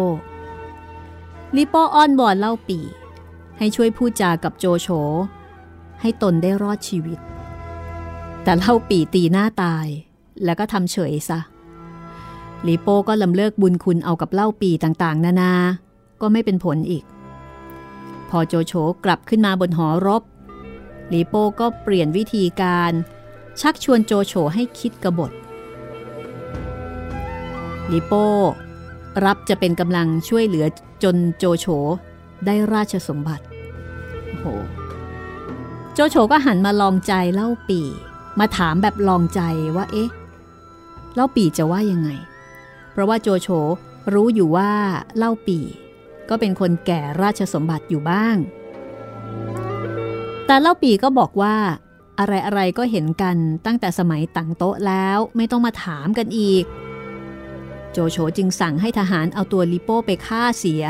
[1.57, 2.79] ลีโป้อ้อนบอนเล่าปี
[3.59, 4.89] ให้ช่วยพูดจากับโจโฉ
[6.01, 7.19] ให้ตนได้รอดชีวิต
[8.43, 9.87] แต่เล่าปีตีหน้าตาย
[10.45, 11.41] แล้วก็ทำเฉยซะ
[12.67, 15.53] ลีโป้ก็ลำเลิกบุญคุณเอากับเล่าปีต่างๆ นานา
[16.21, 17.05] ก็ไม่เป็นผลอีก
[18.31, 18.73] พอโจโฉ
[19.05, 20.23] กลับขึ้นมาบนหอรบ
[21.13, 22.93] ลีโป้ก็เปลี่ยนวิธีการ
[23.61, 25.33] ชักชวนโจโฉให้คิดกบฏ
[27.91, 28.27] ลีโป้
[29.25, 30.67] รับจะเป็นกำลังช่วยเหลือ
[31.03, 31.67] จนโจโฉ
[32.47, 33.45] ได้ราชสมบัติ
[34.27, 34.47] โอ้โห
[35.95, 37.81] โจโฉก็หันมาลองใจเล่าปี
[38.39, 39.41] มาถามแบบลองใจ
[39.77, 40.11] ว่าเอ๊ะ
[41.15, 42.11] เล่าปีจะว่ายังไง
[42.93, 43.49] เพราะว่าโจโฉ
[44.13, 44.71] รู้อยู่ว่า
[45.17, 45.59] เล่าปี
[46.29, 48.37] ก็เป็นคนแก่ราชสมบัติอยู่บ้าง
[50.47, 51.57] แต่เล่าปีก็บอกว่า
[52.19, 53.37] อะไรอะไรก็เห็นกัน
[53.67, 56.65] ตั้งแต่สมัยตั้งโต๊ะแล้วไม่ต้องมาถามกันอีก
[57.93, 60.85] โจโฉจึงสั่งให้ทหารเอาตัวลิโป้ไปฆ่าเสีย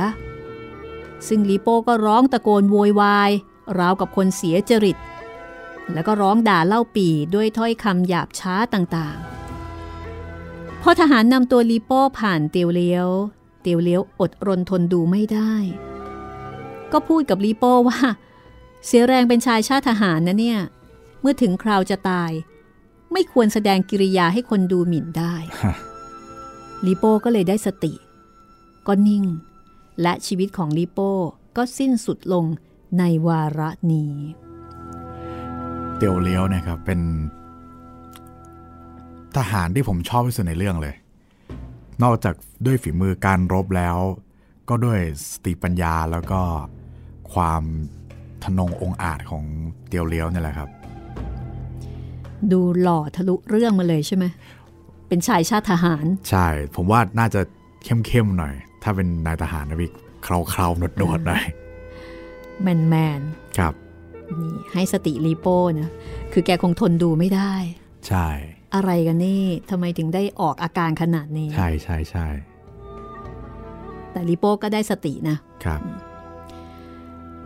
[1.28, 3.30] ซึ่งลิโป้ก็ร้องตะโกนโวยวาย
[3.78, 4.96] ราวกับคนเสียจริต
[5.92, 13.08] แล้วก็ร้องด่าเล่าปีด้วยถ้อยคำหยาบช้าต่างๆ พอทหารนำตัวลิโป้ผ่านเตียวเลี้ยว
[13.62, 15.52] เตียวเลี้ยวอดรนทนดูไม่ได้
[16.92, 18.00] ก็พูดกับลิโป้ว่า
[18.86, 20.58] เสียแรงเป็นชายชาติทหารนะเนี่ย
[21.20, 22.32] เมื่อถึงคราวจะตาย
[23.12, 25.34] ไม่ควรแสดงกิริยาให้คนดูหมิ่นได้
[26.86, 27.92] ลิโป้ก็เลยได้สติ
[28.86, 29.24] ก็นิ่ง
[30.02, 31.10] และชีวิตของลิโป้
[31.56, 32.44] ก็สิ้นสุดลง
[32.98, 34.12] ในวาระนี้
[35.96, 37.00] เตียวเลี้ยวเนี่ยครับเป็น
[39.36, 40.94] ทหารที่ผมชอบที่สุดในเรื่องเลย
[42.02, 42.34] นอกจาก
[42.66, 43.96] ด้วยฝีมือการรบแล้ว
[44.68, 45.00] ก็ด้วย
[45.30, 46.40] สติปัญญาแล้วก็
[47.32, 47.62] ความ
[48.44, 49.44] ทนงองอาจของ
[49.88, 50.68] เตียวเลี้ยวนี่แหละครับ
[52.52, 54.24] ดูหล่อทะลุเรื่องมาเลยใช่ไหม
[55.10, 56.46] เป็นชายชาติทหาร ใช่
[56.76, 57.40] ผมว่าน่าจะ
[57.84, 59.90] เข้มๆหน่อย ถ้าเป็นนายทหารนะพี่
[60.22, 61.44] เคราๆหนวดๆหน่อย
[62.62, 63.20] แมนแมน
[63.58, 63.74] ครับ
[64.40, 65.88] นี่ให้สติรีโป้นะ
[66.32, 67.52] คือแกคงทนดูไม่ได้
[68.08, 68.28] ใช่
[68.74, 72.26] อะไรกันนี่ทำไมถึงได้ออกอาการขนาดนี้ ใช่ใช่ใช่
[74.12, 75.80] แต่ลิโป้ก็ได้สตินะครับ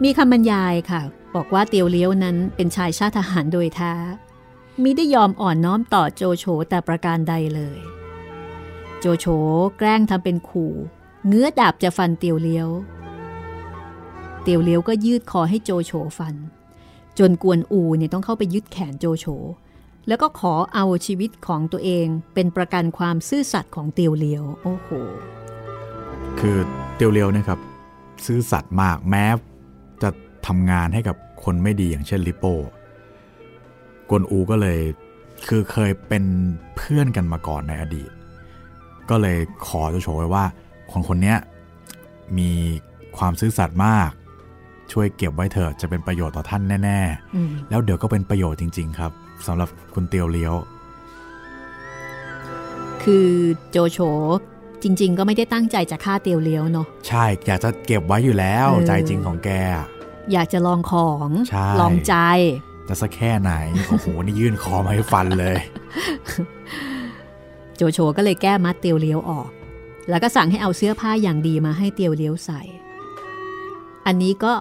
[0.02, 1.00] มีคำบรรยายค่ะ
[1.36, 3.92] บอกว่าเตียวเลี้ยวนั้นเป็นชายชาติทหารโดยแท้
[4.82, 7.78] มิได้ยอมอ่อนน้อมต่อโจโฉแต่ประการใดเลย
[9.00, 9.26] โจโฉ
[9.78, 10.72] แกล้งทำเป็นขู่
[11.26, 12.68] เงื้อดาบจะฟันเตียวเลี้ยว
[14.42, 16.34] เตียวเลี้ยวก็ยืดคอให้โจโฉฟัน
[17.18, 19.26] จนกวนอูเนี่ยต้องเข้าไปยึดแขนโจโฉ
[20.08, 24.88] แล้วก็ขอเอาชีวิตของตัวเองเป็นประกันความซื่อสัตย์ของเตียวเลี้ยว โอ้โห
[26.38, 26.56] คือ
[26.96, 27.58] เตียวเลี้ยวนะครับ
[28.26, 29.24] ซื่อสัตย์มากแม้
[30.02, 30.10] จะ
[30.46, 32.44] ทำงานให้กับคนไม่ดีอย่างเช่นลิโป
[34.10, 34.78] กวนอูก็เลย
[35.48, 36.24] คือเคยเป็น
[36.76, 38.10] เพื่อนกันมาก่อนในอดีต
[39.10, 40.44] ก็เลยขอจะโชว์ไว้ว่า
[40.92, 41.34] คนคนนี้
[42.38, 42.50] มี
[43.16, 44.10] ความซื่อสัตย์มาก
[44.92, 47.00] ช่วยเก็บไว้เถอะจะเป็นประโยชน์ต่อท่านแน่
[47.34, 49.12] ๆ แล้วเดี๋ยวก็เป็นประโยชน์จริง ๆ ครับ
[49.46, 50.54] สำหรับคุณเตียวเลี้ยว
[53.02, 53.28] คือ
[53.70, 53.98] โจโฉ
[54.82, 59.50] จริง ๆ ก็ไม่ได้ตั้งใจจะฆ่าเตียวเลี้ยวเนาะใช่อยากจะเก็บไว้อยู่แล้ว ใจจริงของแก
[60.32, 61.28] อยากจะลองของ
[61.80, 62.14] ลองใจ
[62.88, 63.52] จะสักแค่ไหน
[63.88, 65.56] โอ้โห นี่ยื่นคอมาให้ฟันเลย
[67.76, 69.50] โจโฉก็เลยแก้มัดเตียวเลี้ยวออก
[70.10, 72.60] แล้วก็สั่งให้เอาเสื้อผ้าอย่างดีมาให้เตียวเลี้ยวใส่
[74.06, 74.52] อันนี้ก็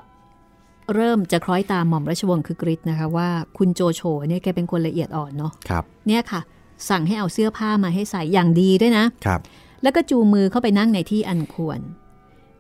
[0.93, 6.41] เริ่มจะคล้อยตามหม่อมราชวงศ์คือกริชนะคะว่าคุณโจโฉเนี่ยแกเป็นคนละเอียดอ่อนเนาะครับเนี่ยค่ะ
[6.89, 9.39] สั่งให้เอาเสื้อผ้ามาให้ใส่อย่างดีด้วยนะครับ
[9.81, 11.79] แล้วก็จูมือเข้าไปนั่งในที่อันควร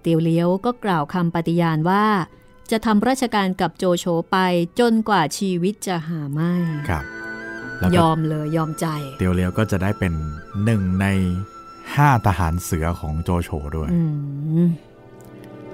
[0.01, 2.03] เตียวเลี้ยวก็กล่าวคำปฏิญาณว่า
[2.71, 4.37] จะทำราชการกับโจโฉไป
[4.79, 6.53] จนกว่าชีวิตจะหาไม่
[6.89, 7.03] ครับ
[7.97, 8.87] ยอมเลยยอมใจ
[9.17, 10.13] เตียวเลียวก็จะได้เป็น
[10.63, 11.07] หนึ่งใน
[11.95, 13.89] ห้าทหารเสือของโจโฉด้วย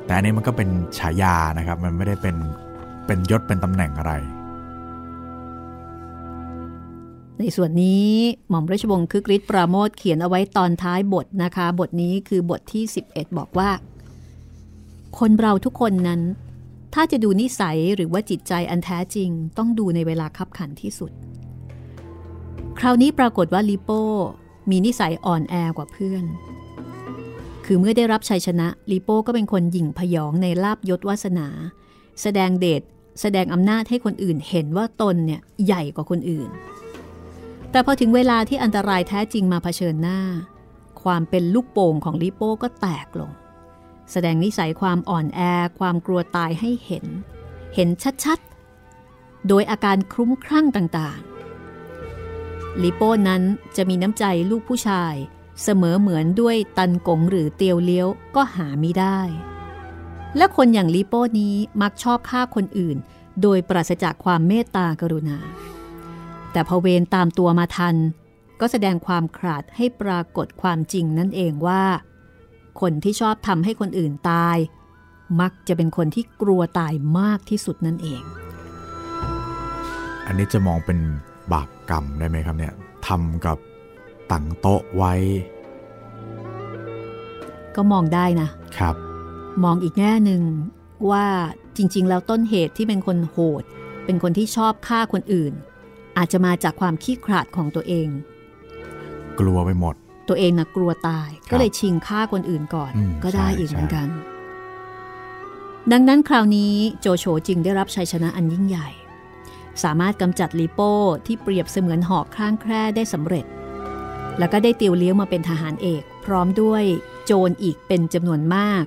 [0.05, 2.35] แต่อันนี้มันก็เป็นฉายานะครับ มันไม่ได้เป็น
[3.05, 4.13] เป็นยศเป็นตำแหน่งอะไร
[7.37, 8.07] ในส่วนนี้
[8.49, 13.69] หม่อมราชวงศ์คึกฤทธิ์ปราโมทเขียนเอาไว้ตอนท้ายบทนะคะ บทนี้คือบทที่ 11 บอกว่า
[15.19, 16.21] คนเราทุกคนนั้น
[16.93, 21.11] ถ้าจะดูนิสัยหรือว่าจิตใจอันแท้จริง ต้องดูในเวลาคับขันที่สุด
[22.79, 24.03] คราวนี้ปรากฏว่าลิโป้
[24.69, 26.25] มีนิสัยอ่อนแอกว่าเพื่อน
[27.65, 31.47] คือเมื่อได้รับชัยชนะลิโป้ก็เป็นคนหยิ่งพยองในลาบยศวาสนา
[32.21, 32.81] แสดงเดช
[33.21, 36.49] แสดงอำนาจให้คนอื่นเห็นว่าตนเนี่ยใหญ่กว่าคนอื่น
[37.71, 40.19] แต่พอถึงเวลาที่อันตรายแท้จริงมาเผชิญหน้า
[41.03, 43.31] ความเป็นลูกโป่งของลิโป้ก็แตกลง
[44.11, 45.39] แสดงนิสัยความอ่อนแอ
[45.79, 47.05] ความกลัวตายให้เห็น
[47.75, 47.89] เห็น
[48.23, 53.43] ชัดๆ โดยอาการคลุ้มคลั่งต่างๆ ลิโป้นั้น
[53.75, 55.15] จะมีน้ำใจลูกผู้ชาย
[55.63, 59.19] เสมอเหมือนด้วยตันกงหรือเตียวเลี้ยวก็หาไม่ได้
[60.37, 62.97] และคนอย่างลิโป้นี้มักชอบฆ่าคนอื่น
[63.41, 65.37] โดยปราศจากความเมตตากรุณา
[66.51, 67.95] แต่พอเวรตามตัวมาทัน
[68.59, 71.83] ก็แสดงความขาดให้ปรากฏความจริงนั่นเองว่า
[72.81, 74.57] คนที่ชอบทำให้คนอื่นตาย
[75.41, 78.23] มักจะเป็นคนที่กลัวตายมากที่สุดนั่นเอง
[80.25, 80.99] อันนี้จะมองเป็น
[81.51, 82.73] บาปกรรมได้ไหมครับเนี่ย
[83.07, 83.57] ทำกับ
[84.31, 85.13] ตั้งโต๊ะไว้
[87.75, 88.95] ก็มองได้นะครับ
[89.63, 90.41] มองอีกแง่หนึ่ง
[91.11, 91.25] ว่า
[91.77, 93.63] จริง ๆ แล้วต้นเหตุที่เป็นคนโหด
[94.05, 95.53] เป็นคนที่ชอบฆ่าคนอื่น
[96.17, 98.07] อาจจะมาจากความขี้ขลาดของตัวเอง
[99.39, 99.95] กลัวไปหมด
[100.29, 104.07] ตัวเองนะกลัวตายครับก็เลยชิงฆ่าคนอื่นก่อนอืมก็ได้ใช่อีกใช่เหมือนกัน
[105.91, 108.89] ดังนั้นคราวนี้โจโฉจึงได้รับชัยชนะอันยิ่งใหญ่
[109.83, 110.93] สามารถกำจัดลีโป้
[111.25, 113.45] ที่เปรียบเสมือนหอกข้างแคร่ได้สำเร็จ
[114.37, 116.83] แล้วก็ได้ติวเลี้ยวมาเป็นทหารเอก พร้อมด้วย
[117.25, 118.83] โจรอีกเป็นจำนวนมาก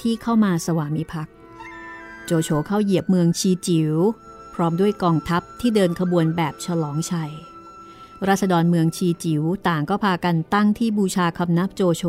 [0.00, 1.34] ที่เข้ามาสวามิภักดิ์
[2.24, 3.94] โจโฉเข้าเหยียบเมืองชีจิว๋ว
[4.54, 7.32] พร้อมด้วยกองทัพที่เดินขบวนแบบฉลองชัย
[8.28, 12.04] ราษฎรเมืองชีจิ๋วต่างก็พากันตั้งที่บูชาคำนับโจโฉ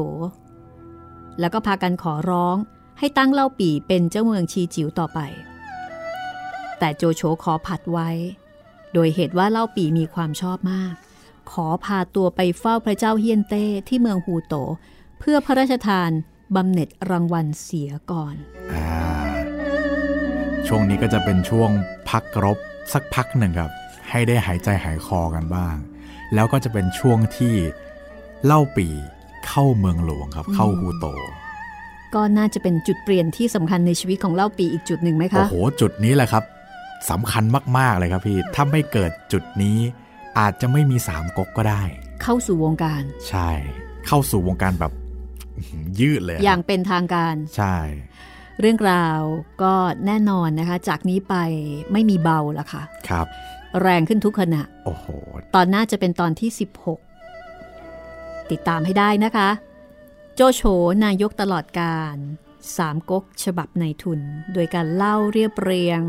[1.40, 2.56] แล้วก็พากันขอร้อง
[3.00, 5.20] ให้ตั้งเล่าปี่เป็นเจ้าเมืองชีจิ๋วต่อไป
[6.80, 8.10] แต่โจโฉขอผัดไว้
[8.94, 10.94] โดยเหตุว่าเล่าปี่มีความชอบมาก
[11.52, 14.56] ขอพาตัวไปเฝ้าพระเจ้าเฮียนเต้ที่เมืองฮูโต
[15.20, 16.12] เพื่อพระราชทาน
[16.56, 18.36] บำเหน็จรางวัลเสียก่อน
[18.74, 18.76] อ
[20.68, 21.70] ช่วงนี้ก็จะเป็นช่วง
[22.10, 22.58] พักรบ
[22.94, 23.72] สักพักหนึ่งครับ
[24.10, 25.76] ให้ได้หายใจหายคอกันบ้าง
[26.36, 27.56] แล้วก็จะเป็นช่วงที่
[28.46, 28.88] เล่าปี
[29.48, 31.06] เข้าเมืองหลวงครับ เข้าฮูโต
[32.16, 36.44] ก็น่าจะเป็นจุดเปลี่ยนที่สำคัญในชีวิตของเล่าปีอีกจุดหนึ่งไหมโอ้คะโห จุดนี้แหละครับ
[37.10, 37.44] สำคัญ
[37.78, 39.78] มาก ๆ เลยครับพี่ ถ้าไม่เกิดจุดนี้
[40.40, 41.84] อาจจะไม่มีสามก๊กก็ได้
[42.24, 43.50] เข้าสู่วงการ ใช่
[44.08, 44.92] เข้าสู่วงการแบบ
[45.58, 47.76] อื้อหือยืดเลย อย่างเป็นทางการ ใช่
[48.60, 49.20] เรื่องราว
[49.64, 49.74] ก็
[50.06, 51.36] แน่นอนนะคะ จากนี้ไป
[51.92, 53.28] ไม่มีเบาละค่ะ ครับ
[53.82, 55.06] แรงขึ้นทุกขณะ โอ้โห
[55.56, 56.50] ตอนหน้าจะเป็นตอนที่
[57.72, 59.50] 16 ติดตามให้ได้นะคะ
[60.36, 60.62] โจโฉ
[61.06, 62.16] นายกตลอดการ
[62.78, 64.20] สามก๊กฉบับในทุน
[64.54, 66.02] โดยการเล่าเรียบเรียง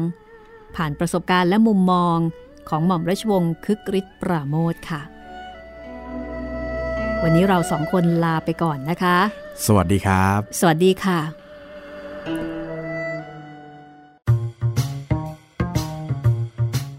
[0.76, 2.18] ผ่านประสบการณ์และมุมมอง
[2.68, 5.02] ของหม่อมราชวงศ์คึกฤทธิ์ปราโมทค่ะ
[7.22, 9.16] วันนี้เราสองคนลาไปก่อนนะคะ
[9.66, 12.55] สวัสดีครับ สวัสดีค่ะ